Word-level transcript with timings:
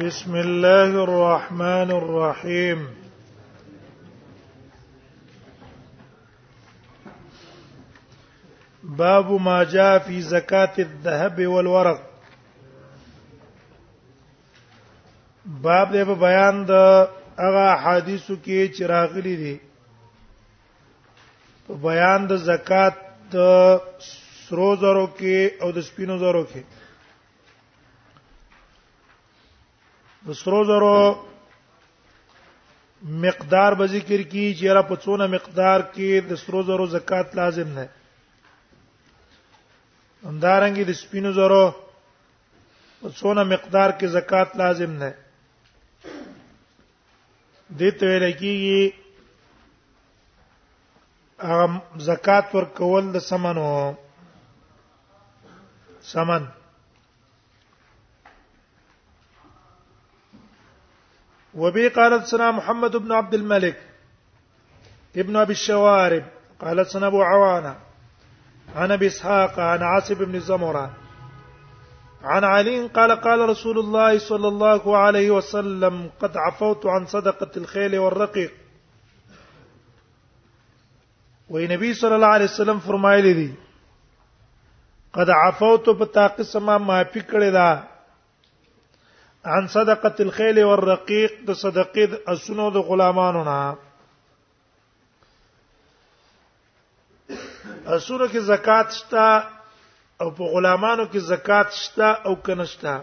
بسم 0.00 0.34
الله 0.36 0.90
الرحمن 1.04 1.90
الرحيم 1.92 2.86
باب 8.82 9.30
ما 9.32 9.64
جاء 9.64 9.98
في 10.08 10.20
زكاة 10.22 10.72
الذهب 10.78 11.46
والورق 11.48 12.00
باب 15.60 15.92
دې 15.92 16.04
په 16.06 16.14
بیان 16.24 16.64
د 16.68 16.72
هغه 16.72 17.66
حدیثو 17.84 18.34
کې 18.36 18.72
چراغلي 18.78 19.36
دي 19.42 19.56
په 21.68 21.74
بیان 21.88 22.26
د 22.28 22.36
زکات 22.50 22.94
د 23.32 23.36
سرو 24.46 24.76
زرو 24.80 25.06
کې 25.18 25.62
او 25.62 25.72
د 25.72 25.78
سپینو 25.90 26.18
زرو 26.24 26.44
کې 26.50 26.60
د 30.26 30.28
سرو 30.38 30.60
زرو 30.68 31.18
مقدار 33.24 33.74
به 33.78 33.86
ذکر 33.94 34.20
کی 34.32 34.44
چې 34.58 34.66
را 34.76 34.82
په 34.90 34.96
څونه 35.04 35.24
مقدار 35.34 35.80
کې 35.94 36.10
د 36.30 36.32
سرو 36.42 36.60
زرو 36.68 36.84
زکات 36.94 37.28
لازم 37.38 37.68
نه 37.78 37.86
اندارنګي 40.30 40.84
د 40.86 40.92
سپینو 41.02 41.30
زرو 41.38 41.64
په 43.00 43.08
څونه 43.18 43.42
مقدار 43.54 43.90
کې 43.98 44.06
زکات 44.18 44.48
لازم 44.62 44.90
نه 45.02 45.10
دته 47.82 48.02
ویل 48.10 48.24
کیږي 48.42 48.80
زکات 52.08 52.46
ورکول 52.54 53.04
د 53.12 53.16
سمنو 53.30 53.70
سمن 56.12 56.42
وبي 61.54 61.88
قالت 61.96 62.24
سنا 62.26 62.50
محمد 62.50 62.96
بن 62.96 63.12
عبد 63.12 63.34
الملك 63.34 63.80
ابن 65.16 65.36
ابي 65.36 65.52
الشوارب 65.52 66.22
قالت 66.60 66.88
سنا 66.88 67.06
ابو 67.06 67.22
عوانه 67.22 67.76
عن 68.76 68.92
ابي 68.92 69.06
اسحاق 69.06 69.60
عن 69.60 69.82
عاصم 69.82 70.14
بن 70.24 70.40
زمره 70.40 70.90
عن 72.24 72.44
علي 72.44 72.86
قال 72.86 73.12
قال 73.20 73.48
رسول 73.48 73.78
الله 73.78 74.18
صلى 74.18 74.48
الله 74.48 74.96
عليه 74.98 75.30
وسلم 75.30 76.08
قد 76.20 76.36
عفوت 76.46 76.86
عن 76.86 77.06
صدقه 77.06 77.50
الخيل 77.56 77.98
والرقيق 77.98 78.52
وی 81.50 81.66
نبی 81.76 81.94
صلى 81.94 82.14
الله 82.14 82.26
عليه 82.38 82.44
وسلم 82.44 82.78
فرمایلی 82.78 83.32
دي 83.34 83.52
قد 85.14 85.30
عفوت 85.30 85.88
بتاقسم 86.02 86.64
ما 86.66 86.78
ما 86.78 86.84
معافي 86.86 87.50
دا 87.50 87.91
عن 89.44 89.68
صدقه 89.68 90.14
الخيل 90.20 90.64
والرقيق 90.64 91.32
د 91.46 91.50
صدقې 91.50 92.04
د 92.06 92.12
اسونو 92.34 92.70
د 92.70 92.76
غلامانو 92.90 93.42
نه 93.48 93.60
اسونو 97.96 98.26
کې 98.32 98.40
زکات 98.52 98.88
شته 98.98 99.28
او 100.22 100.28
په 100.38 100.42
غلامانو 100.54 101.04
کې 101.12 101.20
زکات 101.32 101.68
شته 101.82 102.08
او 102.30 102.36
کنشته 102.46 102.94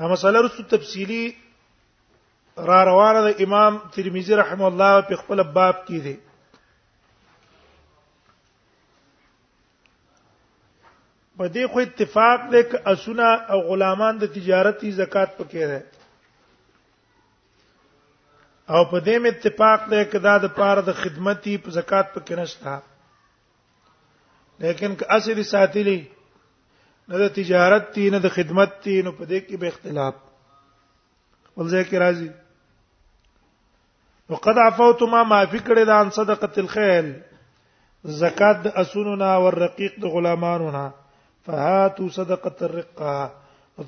دا 0.00 0.04
مسله 0.12 0.38
رسو 0.46 0.62
تفصيلي 0.74 1.24
را 2.70 2.80
روانه 2.90 3.20
د 3.28 3.42
امام 3.44 3.72
ترمذي 3.96 4.34
رحم 4.42 4.62
الله 4.70 4.94
په 5.08 5.14
خپل 5.24 5.38
باب 5.56 5.76
کې 5.86 5.98
دي 6.08 6.14
په 11.40 11.48
دې 11.54 11.64
خو 11.74 11.80
اتفاق 11.82 12.40
دی 12.52 12.60
ک 12.70 12.72
اسونه 12.92 13.26
او 13.52 13.58
غلامان 13.68 14.14
د 14.22 14.24
تجارتي 14.34 14.90
زکات 14.96 15.30
پکې 15.38 15.64
ده 15.70 15.78
او 18.74 18.80
په 18.90 18.98
دې 19.06 19.16
مې 19.22 19.30
اتفاق 19.34 19.78
دی 19.92 20.02
ک 20.08 20.12
دا 20.26 20.34
د 20.42 20.44
پاره 20.58 20.82
د 20.88 20.90
خدمتي 21.00 21.54
په 21.64 21.68
زکات 21.78 22.06
پکې 22.14 22.34
نشته 22.42 22.74
لیکن 24.66 24.98
ک 25.04 25.08
اصلي 25.18 25.46
ساتلی 25.52 25.98
نه 27.08 27.16
د 27.24 27.32
تجارت 27.40 27.88
تی 27.96 28.06
نه 28.10 28.18
د 28.26 28.34
خدمت 28.36 28.76
تی 28.82 28.96
نو 29.08 29.16
په 29.18 29.24
دې 29.32 29.38
کې 29.48 29.56
به 29.64 29.72
اختلاف 29.74 30.20
ولځه 30.20 31.90
کې 31.90 32.06
راځي 32.06 32.30
وقد 34.36 34.56
عفوت 34.68 35.00
ما 35.16 35.22
معفي 35.34 35.58
کړی 35.64 35.84
دا 35.92 36.00
ان 36.04 36.08
صدقه 36.20 36.54
الخيل 36.68 37.12
زکات 38.24 38.56
د 38.66 38.68
اسونو 38.86 39.12
نه 39.26 39.34
او 39.42 39.50
رقیق 39.60 39.94
د 40.00 40.02
غلامانو 40.16 40.68
نه 40.80 40.86
فهاتو 41.46 42.08
صدقه 42.18 42.56
الرقه 42.66 43.14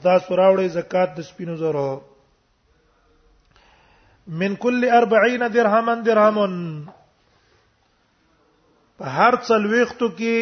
تاسو 0.02 0.36
راوړئ 0.40 0.68
زکات 0.78 1.10
د 1.16 1.20
سپینو 1.30 1.56
زرو 1.62 1.88
من 4.42 4.54
کل 4.62 4.86
40 4.94 5.44
درهم 5.56 5.88
درهم 6.08 6.38
په 8.98 9.04
هر 9.18 9.34
څلويختو 9.48 10.08
کې 10.18 10.36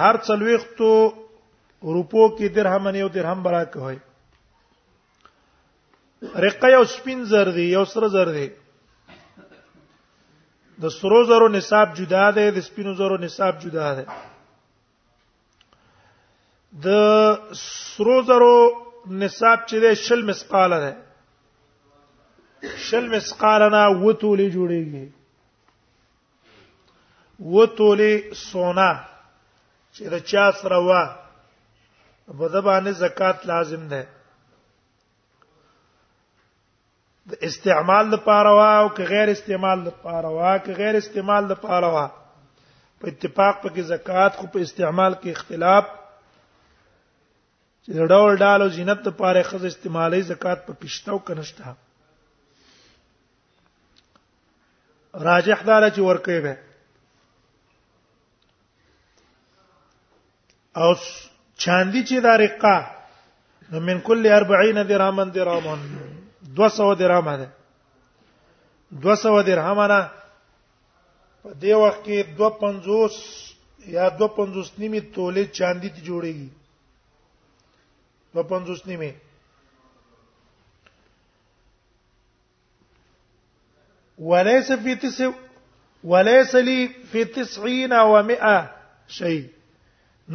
هر 0.00 0.14
څلويختو 0.28 0.90
روپو 1.94 2.22
کې 2.36 2.46
درهم 2.60 2.84
یو 3.02 3.08
درهم 3.20 3.42
برا 3.48 3.64
کوي 3.78 3.98
رقه 6.46 6.68
یو 6.76 6.84
سپین 6.98 7.24
زر 7.34 7.48
دی 7.56 7.66
یو 7.76 7.84
سره 7.96 8.08
زر 8.18 8.28
دی 8.36 8.48
د 10.84 10.92
سرو 10.98 11.18
زرو 11.30 11.48
نصاب 11.56 11.88
جدا 11.96 12.30
دی 12.38 12.50
د 12.56 12.64
سپینو 12.68 12.92
زرو 13.00 13.16
نصاب 13.26 13.54
جدا 13.62 13.88
دی 13.98 14.04
د 16.84 16.88
سرو 17.54 18.22
زرو 18.26 18.58
نصاب 19.20 19.58
چې 19.68 19.76
دی 19.82 19.92
شل 20.04 20.22
مسقال 20.30 20.70
ده 20.84 20.92
شل 22.86 23.06
مسقال 23.16 23.60
نه 23.74 23.82
وتولې 24.04 24.46
جوړيږي 24.56 25.06
وتولې 27.54 28.12
سونا 28.50 28.90
چې 29.94 30.02
د 30.12 30.24
چا 30.30 30.46
سره 30.62 30.78
وا 30.86 31.02
په 32.38 32.46
ځبانه 32.54 32.90
زکات 33.02 33.38
لازم 33.50 33.82
ده 33.92 34.02
د 37.26 37.32
استعمال 37.48 38.06
لپاره 38.14 38.50
وا 38.58 38.72
او 38.80 38.88
که 38.96 39.02
غیر 39.10 39.28
استعمال 39.30 39.78
لپاره 39.86 40.28
وا 40.36 40.58
که 40.58 40.72
غیر 40.78 40.94
استعمال 40.96 41.44
لپاره 41.52 41.88
وا 41.94 42.06
په 43.00 43.06
اتفاق 43.12 43.54
په 43.62 43.68
کې 43.74 43.80
زکات 43.92 44.32
خو 44.38 44.46
په 44.52 44.58
استعمال 44.66 45.12
کې 45.22 45.30
اختلاف 45.36 45.84
چې 47.86 47.92
د 47.98 48.00
ډول 48.12 48.32
ډالو 48.44 48.66
زینت 48.76 49.00
لپاره 49.08 49.40
خز 49.48 49.64
استعمالي 49.70 50.20
زکات 50.30 50.58
په 50.66 50.72
پښتو 50.82 51.14
کې 51.26 51.34
نشته 51.38 51.64
راجح 55.28 55.60
دار 55.68 55.82
چې 55.94 56.00
ورکې 56.08 56.38
به 56.46 56.54
او 60.80 60.88
چاندي 61.64 62.02
چې 62.08 62.16
دا 62.26 62.34
رقه 62.44 62.76
نو 63.70 63.78
من 63.88 63.98
کل 64.08 64.18
40 64.34 64.82
درهم 64.92 65.24
درهم 65.38 65.70
200 66.54 66.94
درهم 67.02 67.36
ده 67.42 67.48
200 68.92 69.42
درهم 69.52 69.80
نه 69.92 70.00
په 71.42 71.48
دې 71.60 71.72
وخت 71.86 72.00
کې 72.04 72.18
250 72.44 73.90
یا 73.96 74.04
250 74.20 74.78
نیمه 74.82 75.00
توله 75.16 75.42
چاندي 75.60 75.90
ته 75.96 76.00
جوړیږي 76.08 76.50
نو 78.36 78.42
پنځوس 78.52 78.80
نیمه 78.86 79.12
وليس 84.30 84.68
في 84.84 84.94
تسع 85.04 85.28
وليس 86.12 86.52
لي 86.54 86.78
في 87.12 87.22
90 87.36 88.00
و 88.12 88.16
100 88.30 88.56
شيء 89.18 89.40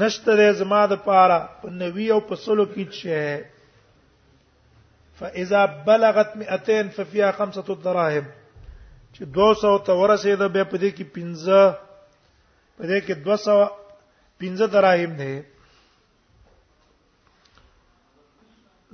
نشته 0.03 0.45
زما 0.63 0.81
د 0.93 0.95
پاره 1.07 1.37
په 1.61 1.67
90 1.83 2.09
او 2.15 2.19
په 2.31 2.35
100 2.41 2.69
کې 2.73 2.85
شي 3.01 3.25
فاذا 5.21 5.61
بلغت 5.89 6.29
200 6.43 6.97
ففيها 6.97 7.29
خمسه 7.39 7.69
دراهم 7.85 8.25
چې 9.13 9.21
200 9.39 9.85
ته 9.85 9.93
ورسېده 10.01 10.47
به 10.53 10.63
په 10.75 10.79
دې 10.81 10.91
کې 10.97 11.05
15 11.21 11.93
په 12.77 12.83
دې 12.89 12.99
کې 13.07 13.15
200 13.29 13.55
15 14.45 14.67
دراهم 14.77 15.11
نه 15.23 15.31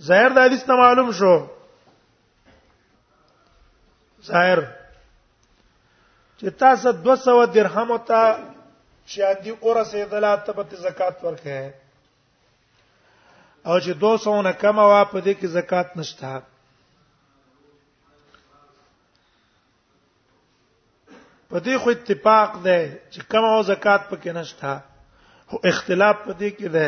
ظاهر 0.01 0.29
د 0.29 0.37
حدیث 0.45 0.67
نه 0.69 0.75
معلوم 0.77 1.11
شو 1.19 1.35
ظاهر 4.25 4.59
چې 6.39 6.49
تاسو 6.63 6.91
200 7.05 7.45
درهم 7.53 7.91
او 7.91 7.97
ته 8.09 8.21
شادي 9.13 9.49
اور 9.61 9.83
سیدلا 9.91 10.35
ته 10.35 10.51
په 10.53 10.75
زکات 10.85 11.23
ورکه 11.23 11.73
او 13.67 13.79
چې 13.83 13.91
200 14.03 14.43
نه 14.49 14.51
کم 14.61 14.77
وا 14.77 15.01
په 15.11 15.17
دې 15.25 15.33
کې 15.39 15.47
زکات 15.55 15.97
نشته 15.97 16.41
په 21.49 21.57
دې 21.65 21.75
خو 21.81 21.89
اتفاق 21.91 22.51
ده 22.69 22.79
چې 23.11 23.19
کم 23.31 23.43
او 23.49 23.59
زکات 23.73 24.01
پکې 24.09 24.31
نشته 24.31 24.83
خو 25.47 25.57
اختلاف 25.73 26.17
په 26.25 26.33
دې 26.39 26.49
کې 26.57 26.69
ده 26.77 26.87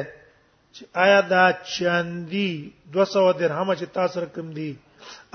چې 0.76 0.84
آیا 0.94 1.22
دا 1.34 1.46
چاندي 1.76 2.52
200 2.94 3.34
درهم 3.40 3.74
چې 3.80 3.86
تاسو 3.98 4.16
رقم 4.26 4.48
دی 4.58 4.72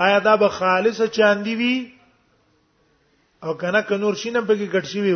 آیا 0.05 0.19
دا 0.27 0.33
به 0.41 0.47
خالصه 0.59 1.07
چاندي 1.17 1.53
وي 1.61 1.75
او 3.43 3.51
کنه 3.61 3.81
ک 3.87 3.91
نور 4.03 4.13
شینه 4.21 4.41
به 4.47 4.53
کې 4.59 4.67
ګټ 4.75 4.85
شي 4.91 5.01
وي 5.05 5.15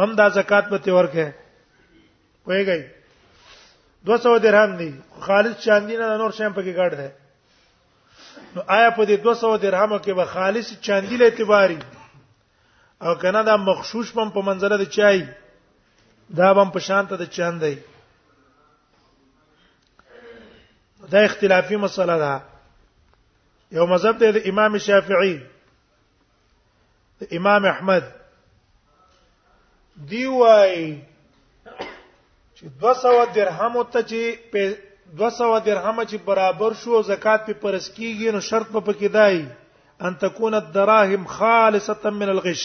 هم 0.00 0.10
دا 0.20 0.26
زکات 0.38 0.64
په 0.72 0.78
تور 0.84 1.06
کې 1.14 1.26
وایي 2.46 2.84
200 4.06 4.38
درهم 4.44 4.72
دی 4.80 4.90
خالص 5.20 5.54
چاندي 5.64 5.94
نه 6.00 6.16
نور 6.22 6.32
شیم 6.38 6.52
په 6.56 6.62
کې 6.66 6.72
ګټ 6.80 6.92
ده 7.00 7.08
نو 8.54 8.60
آیا 8.76 8.90
په 8.96 9.02
دې 9.08 9.16
200 9.24 9.58
درهم 9.64 9.92
کې 10.04 10.12
به 10.18 10.24
خالص 10.24 10.68
چاندي 10.86 11.16
له 11.20 11.24
اعتباري 11.24 11.78
او 13.04 13.10
کنه 13.22 13.42
دا 13.50 13.56
مخشوش 13.68 14.08
پم 14.16 14.28
په 14.36 14.40
منځله 14.48 14.76
د 14.78 14.84
چای 14.96 15.18
دا 16.30 16.52
بم 16.52 16.70
په 16.70 16.78
شانته 16.78 17.16
د 17.16 17.22
چاند 17.34 17.60
دی 17.64 17.74
دا 21.12 21.20
اختلافي 21.24 21.76
مسله 21.76 22.18
ده 22.24 22.40
یو 23.72 23.86
مذهب 23.86 24.18
دی 24.18 24.32
د 24.32 24.36
امام 24.48 24.78
شافعي 24.78 25.36
د 27.20 27.32
امام 27.36 27.64
احمد 27.64 28.04
دی 30.10 30.26
وايي 30.26 31.00
چې 32.56 32.64
200 32.80 33.32
درهم 33.34 33.76
او 33.76 33.84
ته 33.92 34.00
چې 34.02 34.36
200 35.16 35.60
درهم 35.66 35.96
چې 36.10 36.16
برابر 36.26 36.72
شو 36.80 37.02
زکات 37.02 37.42
په 37.46 37.52
پرس 37.62 37.86
کیږي 37.96 38.28
نو 38.34 38.40
شرط 38.40 38.68
په 38.72 38.80
پکې 38.86 39.08
دی 39.16 39.48
ان 40.00 40.14
تكون 40.18 40.54
الدراهم 40.54 41.24
خالصه 41.38 42.10
من 42.10 42.28
الغش 42.28 42.64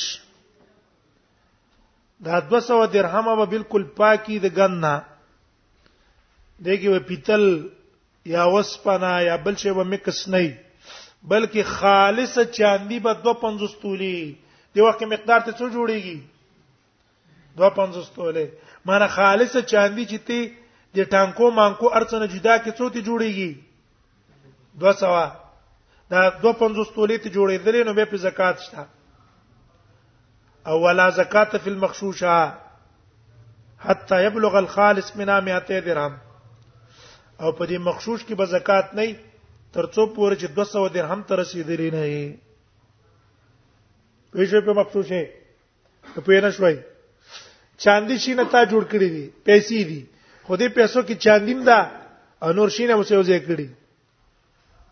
دا 2.23 2.39
200 2.41 2.87
درهم 2.91 3.27
به 3.35 3.45
بالکل 3.45 3.83
پاکی 3.99 4.39
د 4.43 4.47
ګننا 4.57 4.93
دګي 6.65 6.87
و 6.95 6.99
پیتل 7.09 7.43
یا 8.35 8.43
وسپنا 8.55 9.13
یا 9.29 9.35
بل 9.45 9.55
شی 9.61 9.69
و 9.71 9.83
مکس 9.91 10.19
نه 10.31 10.41
بلکې 11.31 11.61
خالص 11.63 12.39
چاندی 12.57 12.99
به 12.99 13.13
250 13.13 13.75
تولی 13.81 14.37
دی 14.75 14.81
وخت 14.81 15.03
مقدار 15.13 15.39
ته 15.45 15.51
څو 15.59 15.65
جوړیږي 15.75 16.19
250 17.57 18.15
توله 18.15 18.45
مانه 18.85 19.07
خالص 19.07 19.53
چاندی 19.71 20.05
چې 20.07 20.17
تی 20.27 20.39
د 20.95 21.09
ټانکو 21.13 21.45
مانکو 21.59 21.93
ارڅنه 21.99 22.25
جدا 22.27 22.57
کې 22.57 22.71
څو 22.77 22.89
ته 22.93 22.99
جوړیږي 23.09 23.51
200 24.79 25.13
دا 26.11 26.21
250 26.43 26.95
تولی 26.95 27.17
ته 27.17 27.29
جوړېدلې 27.29 27.85
نو 27.87 27.93
به 27.93 28.05
په 28.05 28.17
زکات 28.27 28.57
شته 28.65 28.87
او 30.65 30.79
ولا 30.83 31.09
زکات 31.09 31.57
فی 31.57 31.69
المخشوشه 31.69 32.51
حتا 33.79 34.21
یبلغ 34.21 34.55
الخالص 34.55 35.15
منا 35.15 35.39
200 35.39 35.79
درهم 35.81 36.17
او 37.41 37.51
په 37.51 37.65
دې 37.67 37.77
مخشوش 37.79 38.23
کې 38.25 38.33
به 38.33 38.45
زکات 38.45 38.85
نه 38.95 39.07
ترڅو 39.73 40.03
پورې 40.15 40.35
چې 40.41 40.47
200 40.57 40.93
درهم 40.95 41.21
تر 41.31 41.35
رسیدلی 41.39 41.89
نه 41.95 42.01
وي 42.03 42.31
پیسې 44.35 44.65
په 44.65 44.73
مخشوشه 44.73 45.27
ته 46.15 46.21
پېنه 46.21 46.49
شوي 46.55 46.75
چاندي 47.77 48.17
شي 48.17 48.33
نه 48.33 48.43
تا 48.43 48.63
جوړ 48.65 48.83
کړی 48.93 49.09
دي 49.15 49.25
پیسې 49.45 49.83
دي 49.87 50.07
خو 50.43 50.55
دې 50.57 50.67
پیسو 50.75 51.01
کې 51.03 51.15
چاندیم 51.23 51.63
دا 51.63 51.79
انور 52.41 52.69
شي 52.77 52.87
نه 52.87 52.95
مو 52.95 53.03
څه 53.03 53.13
وځي 53.13 53.39
کړی 53.47 53.67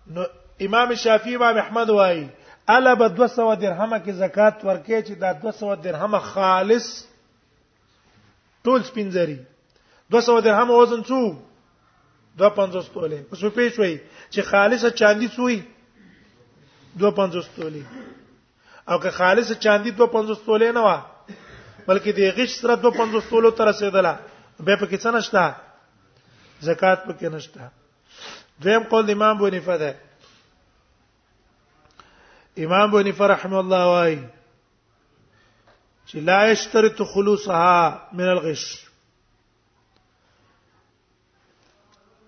نو 0.08 0.24
امام 0.68 0.96
شافعي 1.06 1.36
امام 1.36 1.58
احمد 1.58 1.90
وايي 1.90 2.30
الا 2.70 2.96
به 2.96 3.08
200 3.10 3.56
درهمه 3.60 4.00
کې 4.00 4.12
زکات 4.12 4.64
ورکې 4.66 5.02
چې 5.08 5.14
دا 5.18 5.34
200 5.34 5.76
درهمه 5.84 6.20
خالص 6.20 7.06
ټول 8.66 8.82
سپینځري 8.84 9.38
200 10.10 10.42
درهم 10.46 10.72
وزن 10.72 11.04
څو 11.04 11.22
250 12.38 12.94
تولې 12.96 13.20
اوس 13.30 13.42
په 13.44 13.50
پیښوي 13.50 13.98
چې 14.34 14.42
خالصه 14.42 14.90
چاندي 14.90 15.28
څوي 15.38 15.58
250 17.00 17.50
تولې 17.58 17.84
او 18.90 19.00
که 19.00 19.10
خالصه 19.12 19.56
چاندي 19.56 19.92
250 19.92 20.46
تولې 20.46 20.72
نه 20.78 20.82
و 20.88 21.02
بلکې 21.88 22.12
د 22.14 22.20
غش 22.38 22.56
سره 22.62 22.76
250 22.76 23.30
تولو 23.30 23.52
تر 23.52 23.66
رسیدله 23.70 24.14
به 24.60 24.76
په 24.76 24.86
کې 24.86 24.98
څه 25.04 25.08
نشته 25.18 25.56
زکات 26.62 27.04
په 27.08 27.14
کې 27.20 27.34
نشته 27.36 27.72
دویم 28.62 28.84
قول 28.84 29.10
امام 29.12 29.38
بونیفه 29.38 29.78
ده 29.78 29.96
امام 32.60 32.92
بني 32.92 33.12
فرحم 33.18 33.54
الله 33.58 33.88
وايي 33.92 34.16
چې 36.08 36.18
لا 36.30 36.40
يشترط 36.52 36.98
خلوصها 37.12 38.02
من 38.14 38.24
الغش 38.32 38.64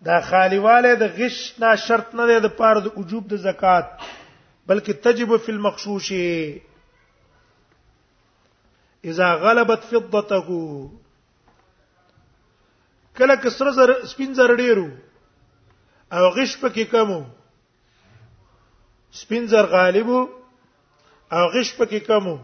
دا 0.10 0.22
خالیواله 0.30 0.94
د 1.02 1.10
غش 1.20 1.42
نه 1.60 1.74
شرط 1.88 2.16
نه 2.16 2.24
دی 2.32 2.40
د 2.48 2.50
پاره 2.62 2.80
د 2.88 2.90
وجوب 3.02 3.24
د 3.34 3.36
زکات 3.48 3.86
بلکې 4.68 4.94
تجب 5.04 5.30
فی 5.46 5.52
المخشوش 5.58 6.08
اذا 9.06 9.30
غلبت 9.46 9.82
فضته 9.92 10.50
کله 13.20 13.36
کسر 13.44 13.68
زر 13.72 13.90
سپین 14.16 14.32
زر 14.34 14.52
ډیرو 14.56 14.90
او 16.12 16.24
غش 16.30 16.58
پکې 16.60 16.84
کمو 16.96 17.22
سپین 19.22 19.46
زر 19.48 19.66
غالب 19.76 20.08
او 20.14 21.42
غش 21.54 21.70
پکې 21.78 22.00
کمو 22.08 22.36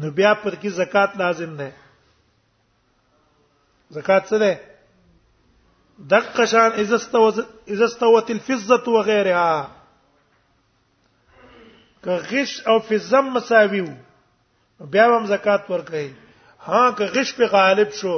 نو 0.00 0.08
بیا 0.18 0.32
پر 0.42 0.54
کې 0.60 0.68
زکات 0.80 1.10
لازم 1.20 1.52
ده 1.60 1.68
زکات 3.96 4.24
څه 4.30 4.36
ده 4.42 4.52
دقه 6.12 6.44
شان 6.52 6.70
اذا 6.82 6.96
استوت 7.86 8.30
الفضه 8.36 8.76
وغيرها 8.96 9.52
که 12.04 12.12
غش 12.30 12.52
او 12.70 12.76
فزم 12.90 13.26
مساوي 13.34 13.82
بیا 14.92 15.04
هم 15.16 15.24
زکات 15.32 15.62
ورکړي 15.72 16.08
ها 16.68 16.82
که 16.98 17.04
غش 17.14 17.34
په 17.40 17.46
غالب 17.56 17.90
شو 17.98 18.14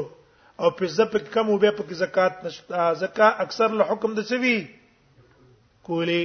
او 0.62 0.68
فزه 0.78 1.04
په 1.14 1.18
کم 1.34 1.46
او 1.50 1.58
بیا 1.64 1.72
په 1.78 1.92
زکات 2.04 2.34
نشته 2.44 2.92
زکات 3.06 3.34
اکثر 3.46 3.68
له 3.80 3.84
حکم 3.90 4.14
د 4.14 4.20
سوي 4.32 4.56
کولی 5.86 6.22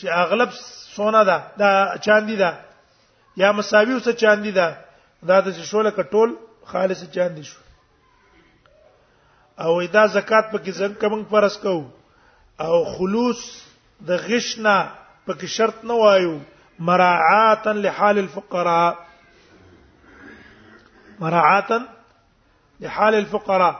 چې 0.00 0.08
اغلب 0.22 0.50
سونا 0.62 1.22
ده 1.24 1.56
دا 1.60 1.70
چاندي 2.06 2.36
ده 2.42 2.50
یا 3.42 3.52
مساوي 3.58 3.94
وسه 3.94 4.12
چاندي 4.24 4.50
ده 4.52 4.76
دا 5.30 5.38
د 5.46 5.58
شوله 5.62 5.90
کټول 5.98 6.30
خالص 6.72 7.04
چاندي 7.14 7.44
شو 7.44 7.58
او 9.66 9.78
ادا 9.86 10.04
زکات 10.16 10.50
پکې 10.52 10.72
څنګه 10.78 11.08
موږ 11.08 11.24
فرض 11.30 11.58
کوو 11.58 11.84
او 12.66 12.82
خلوص 12.96 13.46
د 14.10 14.26
غشنا 14.26 14.76
پکې 15.26 15.44
شرط 15.56 15.84
نه 15.90 15.94
وایو 16.02 16.36
مراعاتا 16.90 17.72
لحال 17.88 18.18
الفقراء 18.24 18.92
مراعاتا 21.20 21.78
لحال 22.86 23.14
الفقراء 23.22 23.72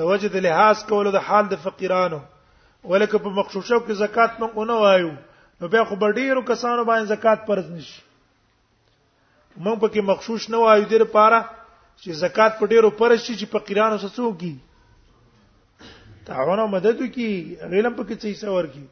د 0.00 0.12
وجد 0.12 0.34
لحاظ 0.48 0.84
کولو 0.92 1.10
د 1.18 1.26
حال 1.28 1.48
د 1.52 1.62
فقیرانو 1.62 2.20
ولکه 2.90 3.18
په 3.26 3.36
مخشوشو 3.40 3.82
کې 3.86 3.92
زکات 4.04 4.36
موږ 4.42 4.66
نه 4.74 4.80
وایو 4.82 5.10
نو 5.60 5.68
بیا 5.68 5.82
خو 5.88 5.94
ډیرو 5.96 6.40
کسانو 6.50 6.84
باندې 6.84 7.06
زکات 7.14 7.46
پرز 7.46 7.66
نشي 7.70 8.00
موږ 9.64 9.76
پکې 9.80 10.00
مخشوش 10.10 10.48
نه 10.52 10.56
وایو 10.58 10.86
د 10.92 11.02
لپاره 11.04 11.38
چې 12.00 12.12
زکات 12.24 12.58
په 12.60 12.66
ډیرو 12.72 12.90
پرز 13.00 13.20
شي 13.24 13.34
چې 13.38 13.46
فقیرانو 13.54 13.98
سسو 14.04 14.32
کی 14.42 14.54
تعاون 16.28 16.60
او 16.60 16.66
مدد 16.76 17.02
کی 17.16 17.28
غیلم 17.70 17.94
پکې 17.96 18.16
څه 18.22 18.40
څور 18.42 18.64
کی 18.74 18.84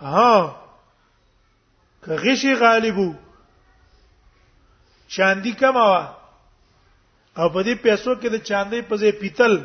ها 0.00 0.56
که 2.06 2.16
غشي 2.24 2.54
غالبو 2.62 3.08
چاندي 5.16 5.52
کماوه 5.64 6.02
او 7.36 7.48
په 7.48 7.62
دې 7.62 7.74
پیسو 7.82 8.14
کې 8.14 8.28
د 8.28 8.44
چاندي 8.52 8.82
په 8.92 8.96
ځای 9.02 9.12
پیتل 9.18 9.60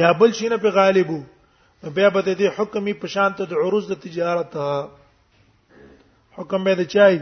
یا 0.00 0.12
بل 0.20 0.32
شي 0.40 0.48
نه 0.52 0.56
په 0.66 0.70
غالبو 0.80 1.22
بیا 1.92 2.08
به 2.10 2.20
د 2.22 2.28
دې 2.40 2.48
حکمي 2.56 2.92
په 3.02 3.06
شان 3.14 3.30
ته 3.38 3.44
د 3.50 3.60
عروض 3.62 3.86
د 3.88 3.92
تجارت 4.04 4.56
حکم 6.36 6.64
به 6.64 6.74
د 6.80 6.84
چای 6.94 7.16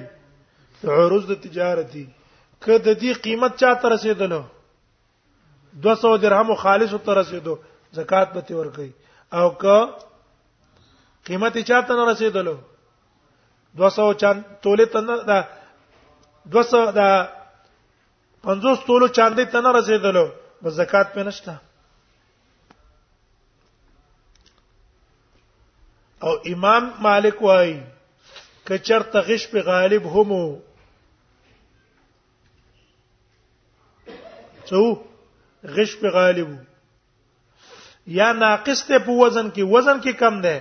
د 0.84 0.98
عروض 0.98 1.24
د 1.30 1.34
تجارتي 1.46 2.04
کله 2.64 2.78
د 2.78 2.88
دې 3.00 3.12
قیمت 3.26 3.52
چا 3.62 3.72
تر 3.82 3.90
رسیدلو 3.94 4.42
200 5.86 6.14
درهم 6.24 6.54
خالص 6.62 6.94
تر 7.04 7.18
رسیدو 7.20 7.54
زکات 7.98 8.28
به 8.34 8.40
تی 8.48 8.54
ورکي 8.60 8.88
او 9.38 9.50
که 9.62 9.76
قیمت 11.28 11.54
چا 11.68 11.82
ته 11.88 11.94
نه 11.98 12.04
رسیدلو 12.12 12.56
200 13.76 13.96
چاند 14.22 14.38
توله 14.62 14.86
ته 14.94 15.00
نه 15.08 15.16
دا 15.30 15.38
200 16.46 16.72
دا 17.00 17.08
50 18.44 18.84
تولو 18.86 19.08
چاندې 19.08 19.44
ته 19.52 19.58
نه 19.66 19.70
رسیدلو 19.78 20.26
زکات 20.78 21.12
پې 21.14 21.22
نشته 21.26 21.54
او 26.26 26.32
امام 26.50 26.84
مالک 27.04 27.40
وای 27.42 27.72
کچر 28.68 29.02
تغش 29.14 29.42
په 29.52 29.60
غالب 29.68 30.04
همو 30.14 30.42
څو 34.68 34.82
غش 35.78 35.92
په 36.02 36.08
غالب 36.18 36.50
یا 38.18 38.28
ناقص 38.42 38.80
ته 38.90 38.98
په 39.06 39.12
وزن 39.22 39.46
کې 39.54 39.64
وزن 39.74 39.98
کې 40.04 40.12
کم 40.22 40.40
ده 40.46 40.56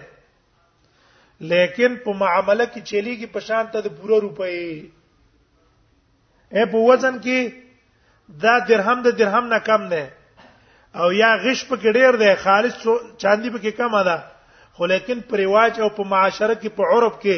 لیکن 1.53 1.94
په 2.08 2.12
معامله 2.24 2.65
کې 2.74 2.82
چلی 2.94 3.15
کې 3.20 3.27
پشان 3.38 3.65
ته 3.77 3.88
د 3.88 3.96
پوره 4.01 4.20
روپې 4.25 4.91
اے 6.56 6.65
په 6.75 6.91
وزن 6.91 7.15
کې 7.24 7.39
دا 8.48 8.58
درهم 8.74 9.01
د 9.08 9.20
درهم 9.24 9.48
نه 9.53 9.60
کم 9.70 9.82
نه 9.94 10.12
او 11.01 11.12
یا 11.22 11.32
غش 11.48 11.65
په 11.68 11.75
کې 11.75 11.89
ډیر 12.00 12.18
دی 12.25 12.36
خالص 12.50 12.75
چاندي 13.22 13.50
په 13.50 13.60
کې 13.63 13.72
کم 13.84 14.03
ده 14.12 14.20
خو 14.74 14.86
لیکن 14.88 15.20
په 15.30 15.36
رواج 15.40 15.74
او 15.84 15.90
په 15.98 16.04
معاشره 16.12 16.56
کې 16.62 16.70
په 16.78 16.84
عرب 16.96 17.16
کې 17.22 17.38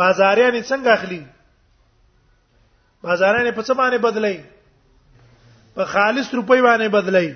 بازاریان 0.00 0.56
څنګه 0.70 0.90
اخلي 0.96 1.22
بازاریان 3.06 3.48
په 3.58 3.62
څه 3.68 3.72
باندې 3.80 3.98
بدلای 4.08 4.36
په 5.78 5.84
خالص 5.92 6.26
روپۍ 6.40 6.60
باندې 6.66 6.88
بدلای 6.96 7.30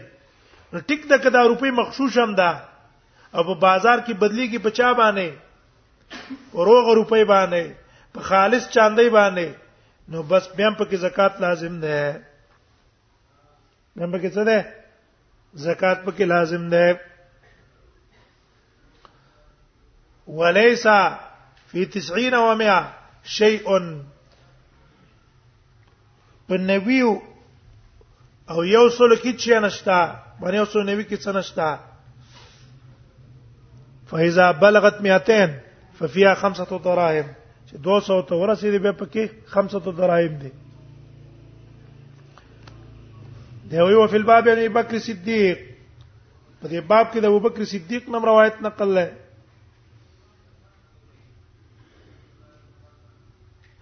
نو 0.73 0.79
ټیک 0.91 1.00
د 1.12 1.23
کدا 1.25 1.41
روپۍ 1.50 1.71
مخشوش 1.81 2.17
هم 2.25 2.35
ده 2.41 2.50
او 3.35 3.43
په 3.49 3.55
بازار 3.67 3.99
کې 4.07 4.14
بدلی 4.25 4.47
کې 4.53 4.59
پچا 4.69 4.91
باندې 5.00 5.29
وروغه 6.61 6.95
روپۍ 7.00 7.25
باندې 7.25 7.62
په 8.19 8.31
خالص 8.31 8.69
چاندې 8.76 9.09
باندې 9.17 9.47
نو 10.14 10.23
بس 10.31 10.45
بیا 10.57 10.71
په 10.79 10.85
کې 10.85 10.97
زکات 11.07 11.35
لازم 11.47 11.81
ده 11.87 11.97
بیا 13.97 14.07
په 14.12 14.19
کې 14.23 14.31
څه 14.35 14.43
ده 14.49 14.59
زکات 15.67 15.99
په 16.05 16.11
کې 16.17 16.25
لازم 16.35 16.69
ده 16.76 16.85
وليس 20.26 20.88
في 21.66 21.85
تسعين 21.87 22.35
ومئة 22.35 22.95
شيء 23.25 23.69
بالنبي 26.49 27.02
او 28.50 28.62
يوصل 28.62 29.16
كيتشي 29.23 29.59
نشتا 29.61 30.23
من 30.40 30.54
يوصل 30.54 30.81
النبي 30.81 31.04
كيتشي 31.04 31.31
نشتا 31.31 31.81
فاذا 34.07 34.50
بلغت 34.52 35.00
مئتين 35.00 35.59
ففيها 35.99 36.35
خمسة 36.35 36.78
دراهم 36.78 37.28
دوسة 37.75 38.14
وتورس 38.16 38.61
سيدي 38.61 38.78
بيبكي 38.78 39.31
خمسة 39.47 39.78
دراهم 39.81 40.38
دي 40.38 40.52
دي 43.71 44.09
في 44.09 44.16
الباب 44.16 44.47
يعني 44.47 44.69
بكر 44.69 44.99
صديق 44.99 45.75
فدي 46.62 46.81
باب 46.81 47.07
كده 47.14 47.26
ابو 47.28 47.38
بكر 47.38 47.64
صديق 47.64 48.09
نم 48.09 48.25
روايتنا 48.25 48.69
نقل 48.69 48.95
له 48.95 49.16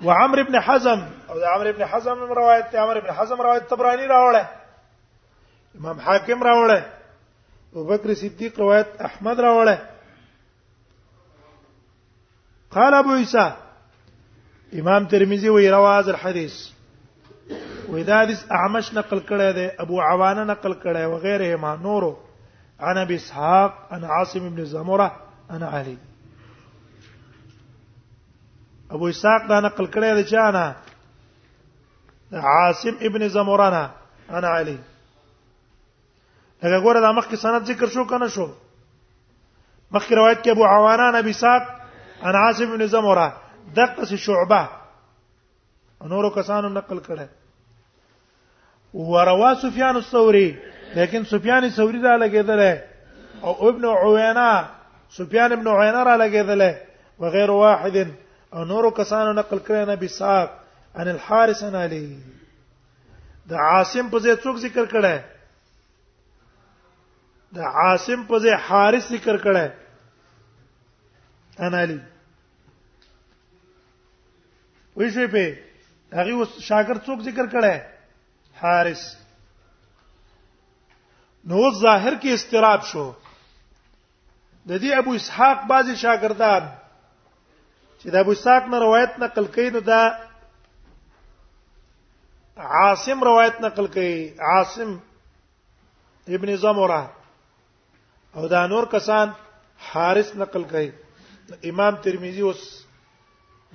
وعمر 0.05 0.39
ابن 0.41 0.59
حزم 0.61 1.01
او 1.29 1.45
عمر 1.55 1.67
ابن 1.69 1.85
حزم 1.93 2.19
روایت 2.23 2.71
ته 2.73 2.79
عمر 2.79 2.97
ابن 2.99 3.11
حزم 3.19 3.41
روایت 3.47 3.69
تبرانی 3.71 4.07
راوړه 4.07 4.47
امام 5.79 6.01
حاکم 6.07 6.41
راوړه 6.43 6.83
ابو 7.73 7.85
بکر 7.93 8.15
صدیق 8.25 8.61
روایت 8.65 8.87
احمد 9.11 9.41
راوړه 9.41 9.79
قال 12.77 12.95
ابو 12.99 13.15
عيسى 13.15 13.49
امام 14.83 15.07
ترمذي 15.15 15.49
وی 15.51 15.71
رواز 15.77 16.09
الحديث 16.17 16.55
واذا 17.89 18.21
حدیث 18.23 18.45
اعمش 18.61 18.93
نقل 18.95 19.19
کړه 19.21 19.55
ده 19.59 19.75
ابو 19.87 20.01
عوانه 20.03 20.45
نقل 20.45 20.75
کړی 20.83 21.05
وغيره 21.13 21.57
ما 21.67 21.75
نورو 21.89 22.15
عن 22.81 22.99
ابي 22.99 23.15
اسحاق 23.17 23.73
عن 23.91 24.05
عاصم 24.05 24.49
بن 24.51 24.65
زمره 24.65 25.17
عن 25.51 25.63
علي 25.63 25.97
ابو 28.95 29.07
اسحاق 29.13 29.43
دا 29.51 29.59
نقل 29.67 29.87
کړی 29.95 30.09
دی 30.17 30.23
چا 30.33 30.51
نه 30.57 30.65
عاصم 32.51 32.95
ابن 33.09 33.29
زمورانا 33.35 33.85
انا 34.39 34.49
علی 34.59 34.77
لکه 36.63 36.81
ګوره 36.81 37.01
دا 37.05 37.13
مخکې 37.19 37.35
سند 37.45 37.67
ذکر 37.71 37.89
شو 37.95 38.05
کنه 38.11 38.29
شو 38.35 38.47
مخکې 39.93 40.13
روایت 40.21 40.43
کې 40.45 40.49
ابو 40.53 40.65
عوانان 40.73 41.15
ابي 41.21 41.33
ساق 41.39 41.63
انا 42.31 42.39
عاصم 42.45 42.73
ابن 42.75 42.87
زمره 42.95 43.27
دقه 43.79 44.17
شعبه 44.25 44.61
نورو 46.15 46.31
کسانو 46.37 46.69
نقل 46.77 46.99
کړه 46.99 47.27
وروا 49.11 49.55
سفیان 49.63 49.97
الثوري 50.03 50.49
لیکن 50.99 51.25
سفیان 51.35 51.65
الثوري 51.71 52.03
دا 52.09 52.19
لګیدل 52.19 52.79
او 53.45 53.69
ابن 53.69 53.85
عوینا 53.95 54.51
سفیان 55.21 55.53
ابن 55.59 55.67
عوینا 55.77 56.03
را 56.11 56.17
لګیدل 56.17 56.75
وغیر 57.19 57.51
واحد 57.63 57.97
او 58.53 58.65
نورو 58.69 58.91
کسانو 58.97 59.33
نقل 59.33 59.59
کړی 59.67 59.85
نه 59.89 59.95
بساق 60.01 60.49
ان 61.03 61.09
الحارث 61.11 61.61
ان 61.67 61.75
علی 61.83 62.07
د 63.53 63.61
عاصم 63.69 64.09
په 64.15 64.19
ځای 64.25 64.35
څوک 64.43 64.57
ذکر 64.65 64.85
کړه 64.91 65.15
د 67.59 67.61
عاصم 67.83 68.21
په 68.33 68.39
ځای 68.47 68.57
حارث 68.67 69.09
ذکر 69.13 69.37
کړه 69.45 69.75
ان 71.69 71.75
علی 71.79 71.97
وی 74.97 75.09
شي 75.17 75.27
په 75.37 75.43
هغه 76.13 76.49
شاګرد 76.69 77.03
څوک 77.09 77.21
ذکر 77.31 77.47
کړه 77.57 77.87
حارث 78.67 79.03
نو 81.45 81.73
ظاهر 81.83 82.15
کې 82.23 82.29
استراب 82.35 82.83
شو 82.93 83.07
د 84.69 84.73
دې 84.81 84.93
ابو 85.03 85.15
اسحاق 85.23 85.59
بعضی 85.75 85.95
شاګردان 86.07 86.65
چې 88.03 88.11
د 88.13 88.17
ابو 88.25 88.35
ساق 88.45 88.63
نه 88.71 88.77
روایت 88.85 89.13
نقل 89.23 89.45
کړي 89.55 89.69
نو 89.79 89.81
دا 89.91 90.03
عاصم 92.79 93.19
روایت 93.29 93.57
نقل 93.67 93.87
کړي 93.95 94.15
عاصم 94.53 94.91
ابن 96.39 96.51
زمره 96.65 97.03
او 98.41 98.51
دا 98.55 98.63
نور 98.73 98.85
کسان 98.95 99.29
حارث 99.91 100.29
نقل 100.43 100.63
کړي 100.73 100.89
امام 101.75 101.95
ترمذی 102.07 102.43
اوس 102.49 102.63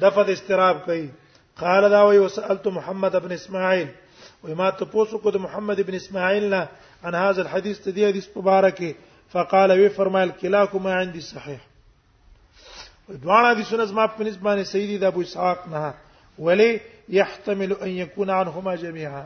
دفد 0.05 0.27
استراب 0.35 0.77
کړي 0.85 1.03
قال 1.63 1.83
دا 1.95 2.01
وی 2.07 2.19
وسالت 2.25 2.63
محمد 2.79 3.13
ابن 3.21 3.31
اسماعیل 3.39 3.87
وما 4.43 4.69
تپوسو 4.81 5.17
کو 5.23 5.31
د 5.37 5.45
محمد 5.45 5.77
ابن 5.85 5.93
اسماعیل 6.01 6.45
نه 6.53 6.61
ان 7.05 7.13
هاذا 7.23 7.41
الحديث 7.47 7.77
تدی 7.87 8.03
حدیث 8.09 8.27
مبارک 8.35 8.79
فقال 9.35 9.69
وی 9.79 9.89
فرمایل 10.01 10.29
کلاکما 10.43 10.91
عندي 11.01 11.21
صحیح 11.33 11.65
دواړه 13.09 13.53
دي 13.57 13.63
سنن 13.63 13.93
ما 13.95 14.05
په 14.07 14.23
نسبت 14.23 14.43
باندې 14.43 14.63
سيدي 14.71 14.97
د 15.01 15.03
ابو 15.03 15.19
اسحاق 15.21 15.67
نه 15.73 15.93
ولی 16.47 16.79
يحتمل 17.09 17.73
ان 17.73 17.89
يكون 17.89 18.29
عنهما 18.29 18.75
جميعا 18.81 19.21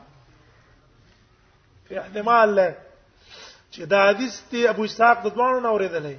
په 1.90 2.00
احتمال 2.02 2.56
له 2.60 2.76
چې 3.74 3.80
دا 3.96 4.04
حدیث 4.10 4.40
دی 4.52 4.68
ابو 4.70 4.84
اسحاق 4.84 5.24
د 5.26 5.36
دوانو 5.38 5.60
نه 5.66 5.70
اوریدلې 5.74 6.16